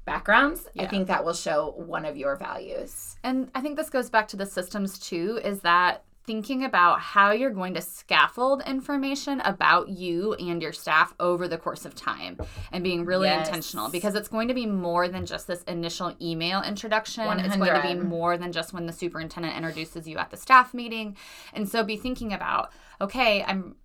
backgrounds, 0.06 0.68
I 0.78 0.86
think 0.86 1.08
that 1.08 1.25
will 1.25 1.34
show 1.34 1.74
one 1.78 2.06
of 2.06 2.16
your 2.16 2.36
values. 2.36 3.16
And 3.24 3.50
I 3.56 3.62
think 3.62 3.75
this 3.75 3.90
goes 3.90 4.10
back 4.10 4.28
to 4.30 4.38
the 4.38 4.46
systems 4.46 5.00
too, 5.00 5.40
is 5.44 5.62
that 5.62 6.04
thinking 6.25 6.63
about 6.63 7.00
how 7.00 7.32
you're 7.32 7.50
going 7.51 7.74
to 7.75 7.82
scaffold 7.82 8.62
information 8.65 9.39
about 9.41 9.89
you 9.89 10.34
and 10.36 10.62
your 10.62 10.74
staff 10.74 11.13
over 11.20 11.48
the 11.48 11.58
course 11.58 11.86
of 11.86 11.96
time 11.96 12.38
and 12.72 12.84
being 12.84 13.05
really 13.05 13.27
Yes. 13.27 13.48
intentional 13.48 13.89
because 13.89 14.15
it's 14.15 14.27
going 14.27 14.48
to 14.48 14.53
be 14.53 14.65
more 14.65 15.08
than 15.08 15.25
just 15.25 15.48
this 15.48 15.63
initial 15.63 16.15
email 16.22 16.62
introduction. 16.62 17.39
It's 17.39 17.55
going 17.58 17.74
to 17.74 17.82
be 17.82 17.96
more 17.96 18.38
than 18.38 18.51
just 18.51 18.74
when 18.74 18.86
the 18.86 18.94
superintendent 18.94 19.55
introduces 19.55 20.08
you 20.08 20.17
at 20.17 20.29
the 20.32 20.38
staff 20.38 20.74
meeting. 20.74 21.15
And 21.53 21.67
so 21.70 21.84
be 21.84 21.98
thinking 21.98 22.34
about, 22.34 22.72
okay, 23.00 23.44
I'm 23.44 23.75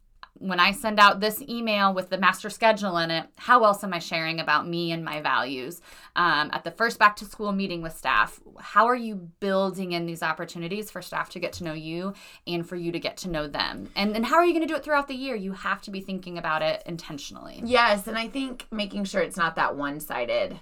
when 0.40 0.59
I 0.59 0.73
send 0.73 0.99
out 0.99 1.20
this 1.20 1.42
email 1.42 1.92
with 1.92 2.09
the 2.09 2.16
master 2.16 2.49
schedule 2.49 2.97
in 2.97 3.11
it, 3.11 3.26
how 3.37 3.62
else 3.62 3.85
am 3.85 3.92
I 3.92 3.99
sharing 3.99 4.40
about 4.40 4.66
me 4.66 4.90
and 4.90 5.04
my 5.04 5.20
values? 5.20 5.82
Um, 6.16 6.50
at 6.52 6.64
the 6.64 6.70
first 6.70 6.99
back 6.99 7.14
to 7.16 7.26
school 7.26 7.52
meeting 7.52 7.82
with 7.82 7.94
staff, 7.94 8.40
how 8.59 8.87
are 8.87 8.97
you 8.97 9.16
building 9.40 9.92
in 9.92 10.06
these 10.06 10.23
opportunities 10.23 10.90
for 10.90 11.02
staff 11.02 11.28
to 11.30 11.38
get 11.40 11.52
to 11.54 11.64
know 11.64 11.75
you 11.75 12.14
and 12.47 12.66
for 12.66 12.76
you 12.76 12.90
to 12.90 12.99
get 12.99 13.18
to 13.18 13.28
know 13.28 13.49
them? 13.49 13.90
And 13.94 14.14
then 14.14 14.25
how 14.25 14.37
are 14.37 14.47
you 14.47 14.54
going 14.54 14.66
to 14.66 14.73
do 14.73 14.76
it 14.76 14.82
throughout 14.82 15.09
the 15.09 15.14
year? 15.14 15.37
You 15.37 15.52
have 15.52 15.82
to 15.82 15.90
be 15.90 16.00
thinking 16.00 16.38
about 16.38 16.62
it 16.62 16.82
intentionally. 16.87 17.61
Yes, 17.62 18.06
and 18.06 18.16
I 18.16 18.26
think 18.26 18.66
making 18.70 19.04
sure 19.04 19.20
it's 19.20 19.37
not 19.37 19.56
that 19.56 19.76
one-sided 19.76 20.59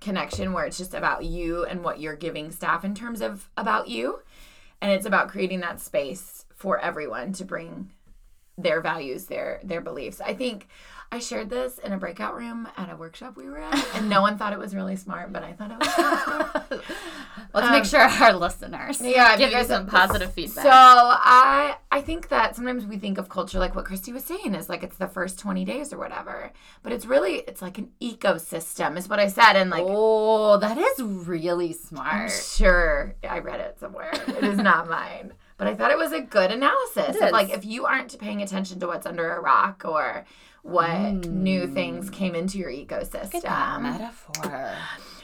connection 0.00 0.52
where 0.52 0.66
it's 0.66 0.76
just 0.76 0.92
about 0.92 1.24
you 1.24 1.64
and 1.64 1.82
what 1.82 2.00
you're 2.00 2.16
giving 2.16 2.50
staff 2.50 2.84
in 2.84 2.94
terms 2.94 3.22
of 3.22 3.48
about 3.56 3.88
you, 3.88 4.20
and 4.82 4.92
it's 4.92 5.06
about 5.06 5.28
creating 5.28 5.60
that 5.60 5.80
space 5.80 6.44
for 6.54 6.78
everyone 6.78 7.32
to 7.32 7.46
bring 7.46 7.90
their 8.58 8.80
values, 8.80 9.26
their 9.26 9.60
their 9.62 9.80
beliefs. 9.80 10.20
I 10.20 10.34
think 10.34 10.68
I 11.10 11.18
shared 11.18 11.50
this 11.50 11.76
in 11.78 11.92
a 11.92 11.98
breakout 11.98 12.34
room 12.36 12.66
at 12.76 12.90
a 12.90 12.96
workshop 12.96 13.36
we 13.36 13.44
were 13.48 13.58
at, 13.58 13.86
and 13.94 14.08
no 14.08 14.22
one 14.22 14.38
thought 14.38 14.54
it 14.54 14.58
was 14.58 14.74
really 14.74 14.96
smart, 14.96 15.30
but 15.30 15.42
I 15.42 15.52
thought 15.52 15.70
it 15.70 15.78
was 15.78 15.88
smart. 15.94 16.84
Let's 17.54 17.70
make 17.70 17.84
sure 17.84 18.00
our 18.00 18.32
listeners 18.32 18.98
Um, 19.00 19.06
yeah, 19.08 19.36
give 19.36 19.52
you 19.52 19.62
some 19.64 19.86
positive 19.86 20.32
feedback. 20.32 20.64
So 20.64 20.70
I 20.72 21.76
I 21.90 22.00
think 22.00 22.28
that 22.28 22.56
sometimes 22.56 22.86
we 22.86 22.96
think 22.96 23.18
of 23.18 23.28
culture 23.28 23.58
like 23.58 23.74
what 23.74 23.84
Christy 23.84 24.10
was 24.12 24.24
saying 24.24 24.54
is 24.54 24.70
like 24.70 24.82
it's 24.82 24.96
the 24.96 25.06
first 25.08 25.38
20 25.38 25.64
days 25.66 25.92
or 25.92 25.98
whatever. 25.98 26.50
But 26.82 26.92
it's 26.92 27.04
really 27.04 27.36
it's 27.46 27.60
like 27.60 27.76
an 27.76 27.90
ecosystem 28.00 28.96
is 28.96 29.08
what 29.08 29.18
I 29.18 29.26
said 29.28 29.54
and 29.56 29.68
like 29.70 29.84
oh, 29.86 30.56
that 30.58 30.78
is 30.78 31.02
really 31.02 31.68
I'm 31.68 31.74
smart. 31.74 32.30
sure 32.32 33.14
I 33.28 33.40
read 33.40 33.60
it 33.60 33.78
somewhere. 33.78 34.12
It 34.28 34.44
is 34.44 34.56
not 34.56 34.88
mine. 34.98 35.34
But 35.62 35.70
I 35.70 35.74
thought 35.76 35.92
it 35.92 35.96
was 35.96 36.10
a 36.10 36.20
good 36.20 36.50
analysis 36.50 37.14
of 37.22 37.30
like 37.30 37.50
if 37.50 37.64
you 37.64 37.86
aren't 37.86 38.18
paying 38.18 38.42
attention 38.42 38.80
to 38.80 38.88
what's 38.88 39.06
under 39.06 39.32
a 39.36 39.40
rock 39.40 39.84
or 39.84 40.24
what 40.62 40.88
new 41.28 41.68
things 41.68 42.10
came 42.10 42.34
into 42.34 42.58
your 42.58 42.68
ecosystem. 42.68 43.44
metaphor. 43.80 44.74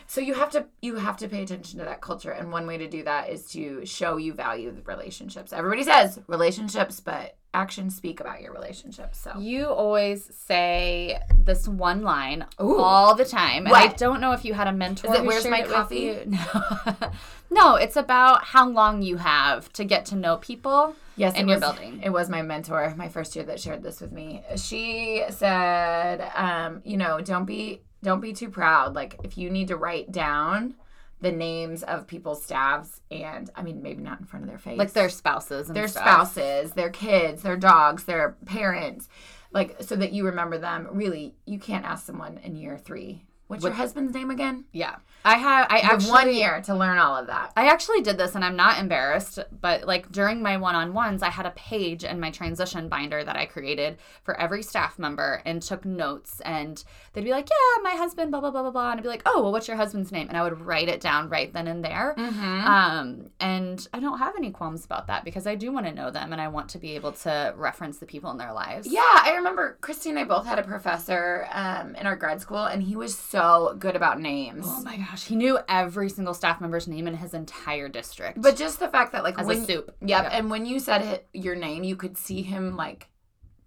So 0.08 0.22
you 0.22 0.32
have 0.32 0.50
to 0.52 0.64
you 0.80 0.96
have 0.96 1.18
to 1.18 1.28
pay 1.28 1.42
attention 1.42 1.78
to 1.80 1.84
that 1.84 2.00
culture, 2.00 2.30
and 2.30 2.50
one 2.50 2.66
way 2.66 2.78
to 2.78 2.88
do 2.88 3.04
that 3.04 3.28
is 3.28 3.44
to 3.50 3.84
show 3.84 4.16
you 4.16 4.32
value 4.32 4.70
the 4.70 4.80
relationships. 4.82 5.52
Everybody 5.52 5.84
says 5.84 6.18
relationships, 6.26 6.98
but 6.98 7.36
actions 7.52 7.94
speak 7.94 8.18
about 8.18 8.40
your 8.40 8.52
relationships. 8.54 9.18
So 9.18 9.38
You 9.38 9.66
always 9.66 10.34
say 10.34 11.20
this 11.36 11.68
one 11.68 12.02
line 12.02 12.46
Ooh. 12.58 12.78
all 12.78 13.14
the 13.14 13.24
time. 13.26 13.66
And 13.66 13.74
I 13.74 13.88
don't 13.88 14.20
know 14.20 14.32
if 14.32 14.46
you 14.46 14.54
had 14.54 14.66
a 14.66 14.72
mentor. 14.72 15.12
Is 15.12 15.20
it, 15.20 15.26
"Where's 15.26 15.46
my 15.46 15.60
it 15.60 15.68
coffee?" 15.68 16.18
No. 16.26 17.10
no, 17.50 17.74
it's 17.76 17.96
about 17.96 18.44
how 18.44 18.66
long 18.66 19.02
you 19.02 19.18
have 19.18 19.70
to 19.74 19.84
get 19.84 20.06
to 20.06 20.16
know 20.16 20.38
people 20.38 20.94
yes, 21.16 21.34
in 21.36 21.48
your 21.48 21.58
was, 21.58 21.60
building. 21.60 22.00
It 22.02 22.10
was 22.10 22.30
my 22.30 22.40
mentor, 22.40 22.94
my 22.96 23.10
first 23.10 23.36
year 23.36 23.44
that 23.44 23.60
shared 23.60 23.82
this 23.82 24.00
with 24.00 24.12
me. 24.12 24.42
She 24.56 25.24
said, 25.28 26.30
um, 26.34 26.80
you 26.84 26.96
know, 26.96 27.20
don't 27.20 27.44
be 27.44 27.82
don't 28.02 28.20
be 28.20 28.32
too 28.32 28.48
proud. 28.50 28.94
Like 28.94 29.16
if 29.24 29.36
you 29.38 29.50
need 29.50 29.68
to 29.68 29.76
write 29.76 30.12
down 30.12 30.74
the 31.20 31.32
names 31.32 31.82
of 31.82 32.06
people's 32.06 32.42
staffs, 32.44 33.00
and 33.10 33.50
I 33.56 33.62
mean 33.62 33.82
maybe 33.82 34.02
not 34.02 34.20
in 34.20 34.26
front 34.26 34.44
of 34.44 34.48
their 34.48 34.58
face, 34.58 34.78
Like 34.78 34.92
their 34.92 35.08
spouses 35.08 35.68
and 35.68 35.76
their 35.76 35.88
stuff. 35.88 36.04
spouses, 36.04 36.72
their 36.72 36.90
kids, 36.90 37.42
their 37.42 37.56
dogs, 37.56 38.04
their 38.04 38.36
parents, 38.46 39.08
like 39.50 39.76
so 39.80 39.96
that 39.96 40.12
you 40.12 40.24
remember 40.26 40.58
them. 40.58 40.86
Really, 40.92 41.34
you 41.44 41.58
can't 41.58 41.84
ask 41.84 42.06
someone 42.06 42.38
in 42.44 42.54
year 42.56 42.78
three. 42.78 43.22
What's 43.48 43.64
your 43.64 43.72
husband's 43.72 44.14
name 44.14 44.30
again? 44.30 44.66
Yeah. 44.72 44.96
I 45.24 45.36
have 45.36 45.66
I 45.70 45.78
have 45.78 46.08
one 46.08 46.32
year 46.32 46.60
to 46.66 46.74
learn 46.74 46.98
all 46.98 47.16
of 47.16 47.26
that. 47.26 47.52
I 47.56 47.66
actually 47.68 48.02
did 48.02 48.18
this 48.18 48.34
and 48.34 48.44
I'm 48.44 48.56
not 48.56 48.78
embarrassed, 48.78 49.38
but 49.60 49.86
like 49.86 50.12
during 50.12 50.42
my 50.42 50.56
one 50.58 50.74
on 50.74 50.94
ones, 50.94 51.22
I 51.22 51.30
had 51.30 51.44
a 51.44 51.50
page 51.50 52.04
in 52.04 52.20
my 52.20 52.30
transition 52.30 52.88
binder 52.88 53.24
that 53.24 53.36
I 53.36 53.46
created 53.46 53.98
for 54.22 54.38
every 54.38 54.62
staff 54.62 54.98
member 54.98 55.42
and 55.44 55.60
took 55.60 55.84
notes. 55.84 56.40
And 56.44 56.82
they'd 57.12 57.24
be 57.24 57.30
like, 57.30 57.48
Yeah, 57.48 57.82
my 57.82 57.96
husband, 57.96 58.30
blah, 58.30 58.40
blah, 58.40 58.50
blah, 58.50 58.62
blah, 58.62 58.70
blah. 58.70 58.90
And 58.90 59.00
I'd 59.00 59.02
be 59.02 59.08
like, 59.08 59.22
Oh, 59.26 59.42
well, 59.42 59.52
what's 59.52 59.66
your 59.66 59.78
husband's 59.78 60.12
name? 60.12 60.28
And 60.28 60.36
I 60.36 60.42
would 60.42 60.60
write 60.60 60.88
it 60.88 61.00
down 61.00 61.28
right 61.28 61.52
then 61.52 61.66
and 61.66 61.84
there. 61.84 62.14
Mm-hmm. 62.16 62.64
Um, 62.64 63.30
and 63.40 63.86
I 63.92 64.00
don't 64.00 64.18
have 64.18 64.34
any 64.36 64.50
qualms 64.50 64.84
about 64.84 65.06
that 65.08 65.24
because 65.24 65.46
I 65.46 65.56
do 65.56 65.72
want 65.72 65.86
to 65.86 65.92
know 65.92 66.10
them 66.10 66.32
and 66.32 66.40
I 66.40 66.48
want 66.48 66.68
to 66.70 66.78
be 66.78 66.94
able 66.94 67.12
to 67.12 67.54
reference 67.56 67.98
the 67.98 68.06
people 68.06 68.30
in 68.30 68.36
their 68.36 68.52
lives. 68.52 68.86
Yeah, 68.86 69.00
I 69.02 69.34
remember 69.36 69.78
Christy 69.80 70.10
and 70.10 70.18
I 70.18 70.24
both 70.24 70.46
had 70.46 70.58
a 70.58 70.62
professor 70.62 71.48
um, 71.50 71.94
in 71.96 72.06
our 72.06 72.14
grad 72.14 72.40
school, 72.40 72.64
and 72.64 72.82
he 72.82 72.94
was 72.94 73.16
so 73.18 73.37
good 73.78 73.96
about 73.96 74.20
names. 74.20 74.66
Oh 74.68 74.82
my 74.82 74.96
gosh, 74.96 75.24
he 75.24 75.36
knew 75.36 75.58
every 75.68 76.08
single 76.08 76.34
staff 76.34 76.60
member's 76.60 76.88
name 76.88 77.06
in 77.06 77.14
his 77.14 77.34
entire 77.34 77.88
district. 77.88 78.40
But 78.40 78.56
just 78.56 78.78
the 78.78 78.88
fact 78.88 79.12
that, 79.12 79.24
like, 79.24 79.38
as 79.38 79.46
when 79.46 79.62
a 79.62 79.64
soup. 79.64 79.94
Yep. 80.00 80.22
Yep. 80.24 80.32
And 80.32 80.50
when 80.50 80.66
you 80.66 80.78
said 80.80 81.02
it, 81.02 81.28
your 81.32 81.54
name, 81.54 81.84
you 81.84 81.96
could 81.96 82.16
see 82.16 82.42
him 82.42 82.76
like 82.76 83.08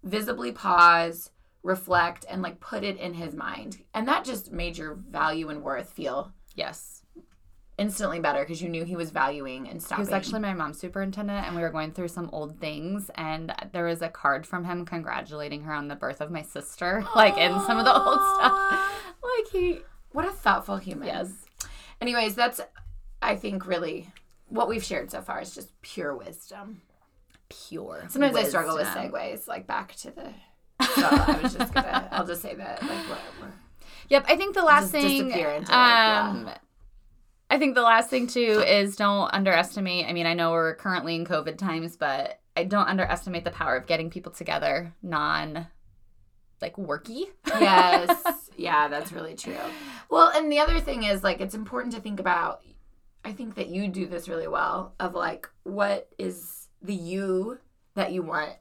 visibly 0.02 0.52
pause, 0.52 1.30
reflect, 1.62 2.24
and 2.28 2.42
like 2.42 2.60
put 2.60 2.84
it 2.84 2.98
in 2.98 3.14
his 3.14 3.34
mind. 3.34 3.82
And 3.94 4.08
that 4.08 4.24
just 4.24 4.52
made 4.52 4.76
your 4.76 4.94
value 4.94 5.48
and 5.48 5.62
worth 5.62 5.90
feel 5.90 6.32
Yes. 6.54 7.01
Instantly 7.82 8.20
better 8.20 8.40
because 8.40 8.62
you 8.62 8.68
knew 8.68 8.84
he 8.84 8.96
was 8.96 9.10
valuing 9.10 9.68
and 9.68 9.82
He 9.82 9.94
was 9.96 10.10
actually 10.10 10.40
my 10.40 10.54
mom's 10.54 10.78
superintendent, 10.78 11.46
and 11.46 11.54
we 11.56 11.62
were 11.62 11.70
going 11.70 11.92
through 11.92 12.08
some 12.08 12.30
old 12.32 12.58
things, 12.60 13.10
and 13.16 13.52
there 13.72 13.84
was 13.84 14.00
a 14.02 14.08
card 14.08 14.46
from 14.46 14.64
him 14.64 14.84
congratulating 14.86 15.62
her 15.64 15.74
on 15.74 15.88
the 15.88 15.96
birth 15.96 16.20
of 16.20 16.30
my 16.30 16.42
sister, 16.42 17.04
like 17.16 17.36
in 17.36 17.52
some 17.66 17.78
of 17.78 17.84
the 17.84 17.94
old 17.94 18.20
stuff. 18.36 18.88
Like 19.22 19.48
he, 19.52 19.78
what 20.10 20.24
a 20.26 20.30
thoughtful 20.32 20.76
human. 20.78 21.06
yes, 21.06 21.30
Anyways, 22.00 22.34
that's, 22.34 22.60
I 23.22 23.36
think, 23.36 23.66
really 23.66 24.08
what 24.48 24.68
we've 24.68 24.82
shared 24.84 25.10
so 25.12 25.20
far 25.22 25.40
is 25.40 25.54
just 25.54 25.80
pure 25.82 26.14
wisdom. 26.16 26.82
pure. 27.48 28.04
Sometimes 28.08 28.36
I 28.36 28.42
struggle 28.44 28.74
with 28.76 28.88
segues, 28.88 29.46
like 29.46 29.66
back 29.66 29.94
to 29.96 30.10
the. 30.10 30.32
So 30.96 31.06
I 31.06 31.38
was 31.42 31.54
just 31.54 31.72
gonna, 31.72 32.08
I'll 32.10 32.26
just 32.26 32.42
say 32.42 32.54
that, 32.56 32.82
like, 32.82 32.90
whatever. 33.08 33.54
Yep, 34.08 34.24
I 34.28 34.36
think 34.36 34.54
the 34.54 34.62
last 34.64 34.90
thing, 34.90 35.30
into, 35.30 35.38
like, 35.38 35.70
um, 35.70 36.50
I 37.52 37.58
think 37.58 37.74
the 37.74 37.82
last 37.82 38.08
thing 38.08 38.28
too 38.28 38.64
is 38.66 38.96
don't 38.96 39.28
underestimate. 39.34 40.06
I 40.06 40.14
mean, 40.14 40.24
I 40.24 40.32
know 40.32 40.52
we're 40.52 40.74
currently 40.76 41.16
in 41.16 41.26
COVID 41.26 41.58
times, 41.58 41.96
but 41.96 42.40
I 42.56 42.64
don't 42.64 42.88
underestimate 42.88 43.44
the 43.44 43.50
power 43.50 43.76
of 43.76 43.86
getting 43.86 44.08
people 44.08 44.32
together, 44.32 44.94
non, 45.02 45.66
like 46.62 46.76
worky. 46.76 47.24
yes 47.46 48.24
yeah 48.56 48.88
that's 48.88 49.12
really 49.12 49.34
true 49.34 49.56
well 50.08 50.30
and 50.34 50.50
the 50.50 50.60
other 50.60 50.80
thing 50.80 51.02
is 51.02 51.22
like 51.22 51.40
it's 51.40 51.54
important 51.54 51.92
to 51.92 52.00
think 52.00 52.20
about 52.20 52.62
i 53.24 53.32
think 53.32 53.56
that 53.56 53.68
you 53.68 53.88
do 53.88 54.06
this 54.06 54.28
really 54.28 54.46
well 54.46 54.94
of 55.00 55.14
like 55.14 55.48
what 55.64 56.08
is 56.18 56.68
the 56.80 56.94
you 56.94 57.58
that 57.94 58.12
you 58.12 58.22
want 58.22 58.52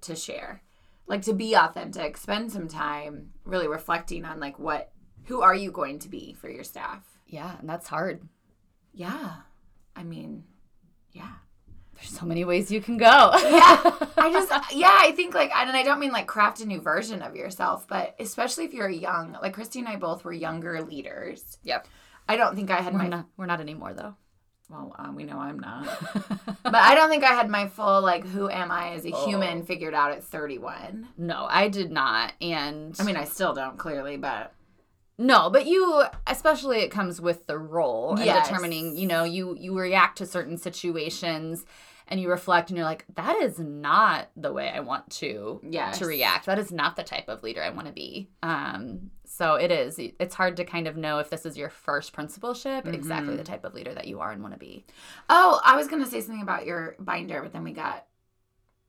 to 0.00 0.14
share 0.14 0.62
like 1.06 1.22
to 1.22 1.32
be 1.32 1.54
authentic 1.54 2.16
spend 2.16 2.52
some 2.52 2.68
time 2.68 3.30
really 3.44 3.66
reflecting 3.66 4.24
on 4.24 4.38
like 4.38 4.58
what 4.58 4.92
who 5.24 5.42
are 5.42 5.54
you 5.54 5.72
going 5.72 5.98
to 5.98 6.08
be 6.08 6.32
for 6.34 6.48
your 6.48 6.64
staff 6.64 7.09
Yeah, 7.30 7.56
and 7.58 7.68
that's 7.68 7.88
hard. 7.88 8.22
yeah 8.92 9.36
i 9.96 10.02
mean 10.04 10.44
yeah 11.12 11.32
There's 11.94 12.10
so 12.10 12.24
many 12.26 12.44
ways 12.44 12.70
you 12.70 12.80
can 12.80 12.96
go. 12.96 13.06
yeah 13.06 13.92
i 14.16 14.30
just 14.38 14.50
yeah 14.74 14.96
i 15.00 15.12
think 15.12 15.34
like 15.34 15.50
and 15.54 15.70
i 15.76 15.82
don't 15.82 15.98
mean 16.00 16.12
like 16.12 16.26
craft 16.26 16.60
a 16.60 16.66
new 16.66 16.80
version 16.80 17.22
of 17.22 17.34
yourself 17.36 17.86
but 17.88 18.14
especially 18.20 18.64
if 18.64 18.72
you're 18.72 18.88
young 18.88 19.36
like 19.42 19.52
christy 19.54 19.78
and 19.80 19.88
i 19.88 19.96
both 19.96 20.24
were 20.24 20.32
younger 20.32 20.82
leaders 20.82 21.58
Yep. 21.64 21.86
I 22.28 22.36
don't 22.36 22.54
think 22.54 22.70
I 22.70 22.76
had 22.80 22.92
We're 22.92 22.98
my 23.00 23.08
not, 23.08 23.26
we're 23.36 23.46
not 23.46 23.60
anymore 23.60 23.92
though. 23.92 24.14
well, 24.68 24.94
uh, 24.96 25.10
we 25.12 25.24
know 25.24 25.38
I'm 25.38 25.58
not. 25.58 25.84
but 26.62 26.74
I 26.76 26.94
don't 26.94 27.10
think 27.10 27.24
I 27.24 27.32
had 27.34 27.50
my 27.50 27.66
full 27.66 28.02
like 28.02 28.24
who 28.24 28.48
am 28.48 28.70
I 28.70 28.90
as 28.92 29.04
a 29.04 29.10
Oh. 29.12 29.26
human 29.26 29.64
figured 29.64 29.94
out 29.94 30.12
at 30.12 30.22
31. 30.22 31.08
no, 31.18 31.46
I 31.50 31.66
did 31.68 31.90
not. 31.90 32.32
And 32.40 32.94
I 33.00 33.02
mean, 33.02 33.16
I 33.16 33.24
still 33.24 33.52
don't 33.52 33.78
clearly, 33.78 34.16
but 34.16 34.52
No, 35.20 35.50
but 35.50 35.66
you 35.66 36.04
especially 36.26 36.78
it 36.80 36.90
comes 36.90 37.20
with 37.20 37.46
the 37.46 37.58
role 37.58 38.14
and 38.16 38.24
Yes. 38.24 38.46
determining, 38.48 38.96
you 38.96 39.06
know, 39.06 39.22
you 39.24 39.54
you 39.58 39.78
react 39.78 40.18
to 40.18 40.26
certain 40.26 40.56
situations 40.56 41.66
and 42.08 42.18
you 42.20 42.28
reflect 42.28 42.70
and 42.70 42.76
you're 42.76 42.86
like, 42.86 43.04
that 43.14 43.36
is 43.36 43.58
not 43.60 44.30
the 44.34 44.52
way 44.52 44.68
I 44.68 44.80
want 44.80 45.08
to 45.18 45.60
Yes. 45.62 45.98
to 45.98 46.06
react. 46.06 46.46
That 46.46 46.58
is 46.58 46.72
not 46.72 46.96
the 46.96 47.04
type 47.04 47.28
of 47.28 47.42
leader 47.44 47.62
I 47.62 47.70
want 47.70 47.86
to 47.86 47.92
be. 47.92 48.30
Um 48.42 49.10
so 49.26 49.54
it 49.54 49.70
is. 49.70 49.98
It's 49.98 50.34
hard 50.34 50.56
to 50.56 50.64
kind 50.64 50.88
of 50.88 50.96
know 50.96 51.18
if 51.18 51.30
this 51.30 51.46
is 51.46 51.56
your 51.56 51.70
first 51.70 52.12
principalship, 52.12 52.86
exactly 52.88 53.36
the 53.36 53.44
type 53.44 53.64
of 53.64 53.74
leader 53.74 53.94
that 53.94 54.08
you 54.08 54.20
are 54.20 54.32
and 54.32 54.42
want 54.42 54.54
to 54.54 54.58
be. 54.58 54.86
oh, 55.28 55.60
I 55.64 55.76
was 55.76 55.86
gonna 55.86 56.06
say 56.06 56.20
something 56.20 56.42
about 56.42 56.66
your 56.66 56.96
binder, 56.98 57.42
but 57.42 57.52
then 57.52 57.62
we 57.62 57.72
got 57.72 58.06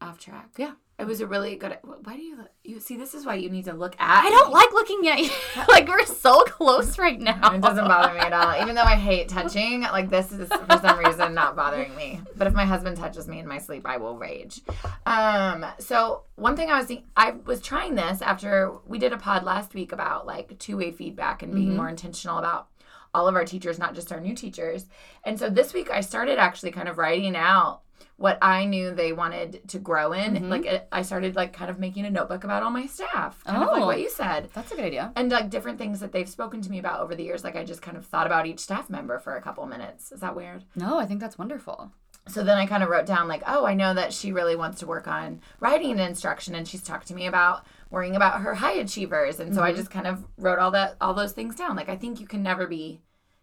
off 0.01 0.19
track. 0.19 0.49
Yeah. 0.57 0.73
It 1.01 1.07
was 1.07 1.19
a 1.19 1.25
really 1.25 1.55
good. 1.55 1.79
Why 1.81 2.15
do 2.15 2.21
you 2.21 2.37
you 2.63 2.79
see? 2.79 2.95
This 2.95 3.15
is 3.15 3.25
why 3.25 3.33
you 3.33 3.49
need 3.49 3.65
to 3.65 3.73
look 3.73 3.95
at. 3.97 4.23
I 4.23 4.29
don't 4.29 4.49
me. 4.49 4.53
like 4.53 4.71
looking 4.71 5.07
at 5.07 5.19
you. 5.19 5.31
like 5.67 5.87
we're 5.87 6.05
so 6.05 6.41
close 6.41 6.99
right 6.99 7.19
now. 7.19 7.55
It 7.55 7.61
doesn't 7.61 7.87
bother 7.87 8.13
me 8.13 8.19
at 8.19 8.31
all. 8.31 8.61
Even 8.61 8.75
though 8.75 8.83
I 8.83 8.95
hate 8.95 9.27
touching, 9.27 9.81
like 9.81 10.11
this 10.11 10.31
is 10.31 10.47
for 10.47 10.77
some 10.79 10.99
reason 10.99 11.33
not 11.33 11.55
bothering 11.55 11.95
me. 11.95 12.21
But 12.35 12.45
if 12.45 12.53
my 12.53 12.65
husband 12.65 12.97
touches 12.97 13.27
me 13.27 13.39
in 13.39 13.47
my 13.47 13.57
sleep, 13.57 13.87
I 13.87 13.97
will 13.97 14.15
rage. 14.15 14.61
Um, 15.07 15.65
so 15.79 16.25
one 16.35 16.55
thing 16.55 16.69
I 16.69 16.77
was 16.77 16.85
thinking, 16.85 17.07
I 17.17 17.31
was 17.31 17.61
trying 17.61 17.95
this 17.95 18.21
after 18.21 18.71
we 18.85 18.99
did 18.99 19.11
a 19.11 19.17
pod 19.17 19.43
last 19.43 19.73
week 19.73 19.93
about 19.93 20.27
like 20.27 20.59
two 20.59 20.77
way 20.77 20.91
feedback 20.91 21.41
and 21.41 21.51
being 21.51 21.75
more 21.75 21.89
intentional 21.89 22.37
about 22.37 22.67
all 23.11 23.27
of 23.27 23.33
our 23.33 23.45
teachers, 23.45 23.79
not 23.79 23.95
just 23.95 24.11
our 24.11 24.19
new 24.19 24.35
teachers. 24.35 24.85
And 25.23 25.39
so 25.39 25.49
this 25.49 25.73
week 25.73 25.89
I 25.89 26.01
started 26.01 26.37
actually 26.37 26.71
kind 26.71 26.87
of 26.87 26.99
writing 26.99 27.35
out 27.35 27.81
what 28.17 28.37
I 28.41 28.65
knew 28.65 28.91
they 28.93 29.13
wanted 29.13 29.67
to 29.69 29.79
grow 29.79 30.13
in. 30.13 30.33
Mm-hmm. 30.35 30.49
Like 30.49 30.65
it, 30.65 30.87
I 30.91 31.01
started 31.01 31.35
like 31.35 31.53
kind 31.53 31.69
of 31.69 31.79
making 31.79 32.05
a 32.05 32.09
notebook 32.09 32.43
about 32.43 32.63
all 32.63 32.69
my 32.71 32.85
staff, 32.85 33.43
kind 33.43 33.63
of 33.63 33.69
like 33.69 33.81
Oh. 33.81 33.85
what 33.85 33.99
you 33.99 34.09
said 34.09 34.49
That's 34.53 34.71
a 34.71 34.75
good 34.75 34.85
idea. 34.85 35.11
and 35.15 35.31
like 35.31 35.49
different 35.49 35.77
things 35.77 35.99
that 35.99 36.11
they've 36.11 36.29
spoken 36.29 36.61
to 36.61 36.69
me 36.69 36.79
about 36.79 36.99
over 37.01 37.15
the 37.15 37.23
years 37.23 37.43
like 37.43 37.55
i 37.55 37.63
just 37.63 37.81
kind 37.81 37.97
of 37.97 38.05
thought 38.05 38.27
about 38.27 38.45
each 38.45 38.59
staff 38.59 38.89
member 38.89 39.17
for 39.19 39.35
a 39.35 39.41
couple 39.41 39.65
minutes 39.65 40.11
is 40.11 40.19
that 40.19 40.35
weird 40.35 40.63
No, 40.75 40.99
I 40.99 41.05
think 41.05 41.19
that's 41.19 41.37
wonderful. 41.37 41.91
so 42.27 42.43
then 42.43 42.57
i 42.57 42.65
kind 42.67 42.83
of 42.83 42.89
wrote 42.89 43.05
down 43.05 43.27
like 43.27 43.41
oh 43.47 43.65
i 43.65 43.73
know 43.73 43.93
that 43.93 44.13
she 44.13 44.31
really 44.31 44.55
wants 44.55 44.79
to 44.79 44.85
work 44.87 45.07
on 45.07 45.41
writing 45.59 45.91
and 45.91 45.99
instruction 46.01 46.53
and 46.55 46.67
she's 46.67 46.83
talked 46.83 47.07
to 47.07 47.15
me 47.15 47.25
about 47.25 47.65
worrying 47.89 48.15
about 48.15 48.41
her 48.41 48.53
high 48.55 48.73
achievers 48.73 49.39
and 49.39 49.55
so 49.55 49.61
i 49.63 49.69
mm-hmm. 49.69 49.77
just 49.79 49.89
kind 49.91 50.05
of 50.07 50.23
wrote 50.37 50.59
all 50.59 50.71
that 50.71 50.95
all 51.01 51.13
those 51.13 51.31
things 51.33 51.55
down 51.55 51.75
like 51.75 51.89
i 51.89 51.95
think 51.95 52.19
you 52.19 52.27
can 52.27 52.43
never 52.43 52.67
be 52.67 53.01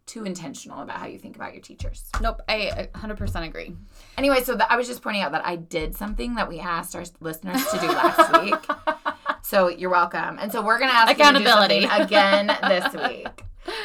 too 0.08 0.24
intentional 0.24 0.80
about 0.82 0.96
how 0.96 1.06
you 1.06 1.18
think 1.18 1.36
about 1.36 1.52
your 1.52 1.62
teachers 1.62 2.10
Nope, 2.20 2.40
I 2.48 2.88
100% 2.94 3.46
agree. 3.46 3.76
anyway 4.16 4.42
so 4.42 4.54
that 4.56 4.70
i 4.72 4.76
was 4.76 4.86
just 4.88 5.02
pointing 5.02 5.22
out 5.22 5.32
that 5.32 5.46
i 5.46 5.54
did 5.56 5.94
something 5.96 6.34
that 6.34 6.48
we 6.48 6.58
asked 6.58 6.96
our 6.96 7.04
listeners 7.20 7.64
to 7.66 7.78
do 7.78 7.86
last 7.88 8.42
week 8.42 8.54
so 9.42 9.68
you're 9.68 9.90
welcome 9.90 10.38
and 10.40 10.50
so 10.50 10.60
we're 10.62 10.78
gonna 10.78 10.92
ask 10.92 11.12
Accountability. 11.12 11.76
you 11.76 11.80
to 11.88 11.96
do 11.98 12.02
again 12.02 12.46
this 12.68 12.92
week 13.08 13.42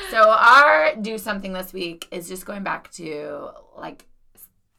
so 0.10 0.30
our 0.32 0.96
do 0.96 1.18
something 1.18 1.54
this 1.54 1.74
week 1.74 2.08
is 2.12 2.28
just 2.28 2.46
going 2.46 2.64
back 2.64 2.90
to 2.94 3.50
like 3.78 4.06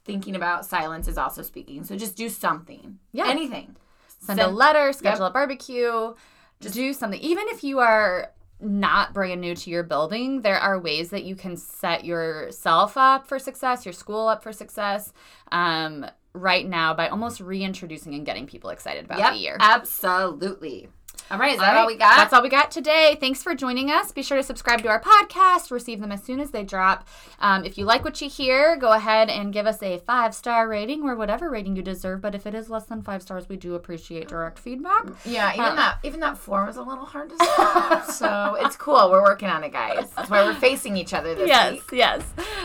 thinking 0.04 0.34
about 0.36 0.64
silence 0.66 1.08
is 1.08 1.16
also 1.18 1.42
speaking 1.42 1.84
so 1.84 1.96
just 1.96 2.16
do 2.16 2.28
something 2.28 2.98
Yeah. 3.12 3.28
anything 3.28 3.76
send 4.20 4.40
a 4.40 4.46
letter, 4.46 4.90
schedule 4.94 5.26
a 5.26 5.30
barbecue, 5.30 6.14
just 6.60 6.74
do 6.74 6.94
something. 6.94 7.20
Even 7.20 7.44
if 7.48 7.62
you 7.62 7.80
are 7.80 8.30
not 8.60 9.12
brand 9.12 9.40
new 9.40 9.54
to 9.54 9.70
your 9.70 9.82
building, 9.82 10.42
there 10.42 10.58
are 10.58 10.78
ways 10.78 11.10
that 11.10 11.24
you 11.24 11.34
can 11.36 11.56
set 11.56 12.04
yourself 12.04 12.96
up 12.96 13.26
for 13.26 13.38
success, 13.38 13.84
your 13.84 13.92
school 13.92 14.28
up 14.28 14.42
for 14.42 14.52
success. 14.52 15.12
Um, 15.52 16.06
right 16.34 16.66
now 16.66 16.92
by 16.92 17.08
almost 17.08 17.40
reintroducing 17.40 18.12
and 18.14 18.26
getting 18.26 18.44
people 18.46 18.70
excited 18.70 19.04
about 19.04 19.18
yep 19.18 19.32
the 19.34 19.38
year. 19.38 19.56
absolutely 19.60 20.88
all 21.30 21.38
right 21.38 21.54
is 21.54 21.58
that 21.58 21.76
all, 21.76 21.86
we 21.86 21.96
got 21.96 22.16
That's 22.16 22.32
all 22.32 22.42
we 22.42 22.48
got 22.48 22.70
today. 22.70 23.16
Thanks 23.18 23.42
for 23.42 23.54
joining 23.54 23.90
us. 23.90 24.12
Be 24.12 24.22
sure 24.22 24.36
to 24.36 24.42
subscribe 24.42 24.82
to 24.82 24.88
our 24.88 25.00
podcast, 25.00 25.70
receive 25.70 26.00
them 26.00 26.12
as 26.12 26.22
soon 26.22 26.40
as 26.40 26.50
they 26.50 26.62
drop. 26.64 27.08
Um, 27.38 27.64
if 27.64 27.78
you 27.78 27.84
like 27.84 28.04
what 28.04 28.20
you 28.20 28.28
hear, 28.28 28.76
go 28.76 28.92
ahead 28.92 29.28
and 29.30 29.52
give 29.52 29.66
us 29.66 29.82
a 29.82 29.98
five 29.98 30.34
star 30.34 30.68
rating 30.68 31.02
or 31.02 31.16
whatever 31.16 31.50
rating 31.50 31.76
you 31.76 31.82
deserve. 31.82 32.20
But 32.20 32.34
if 32.34 32.46
it 32.46 32.54
is 32.54 32.68
less 32.68 32.84
than 32.84 33.02
five 33.02 33.22
stars, 33.22 33.48
we 33.48 33.56
do 33.56 33.74
appreciate 33.74 34.28
direct 34.28 34.58
feedback. 34.58 35.06
yeah 35.24 35.52
even 35.52 35.64
Uh, 35.64 35.74
that 35.76 35.98
even 36.02 36.20
that 36.20 36.36
form 36.36 36.66
was 36.66 36.76
a 36.76 36.82
little 36.82 37.04
hard 37.06 37.30
to 37.30 37.36
spell 37.36 38.02
so 38.10 38.56
it's 38.60 38.76
cool 38.76 39.10
we're 39.10 39.22
working 39.22 39.48
on 39.48 39.64
it 39.64 39.72
guys 39.72 40.10
that's 40.16 40.30
why 40.30 40.44
we're 40.44 40.54
facing 40.54 40.96
each 40.96 41.12
other 41.14 41.34
this 41.34 41.48
yes, 41.48 41.72
week 41.72 41.82
yes. 41.92 42.22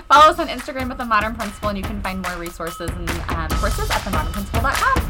Follow 0.07 0.31
us 0.31 0.39
on 0.39 0.47
Instagram 0.47 0.89
at 0.91 0.97
The 0.97 1.05
Modern 1.05 1.35
Principal, 1.35 1.69
and 1.69 1.77
you 1.77 1.83
can 1.83 2.01
find 2.01 2.21
more 2.21 2.35
resources 2.37 2.89
and 2.89 3.09
um, 3.29 3.49
courses 3.59 3.89
at 3.89 4.03
bye 4.61 5.08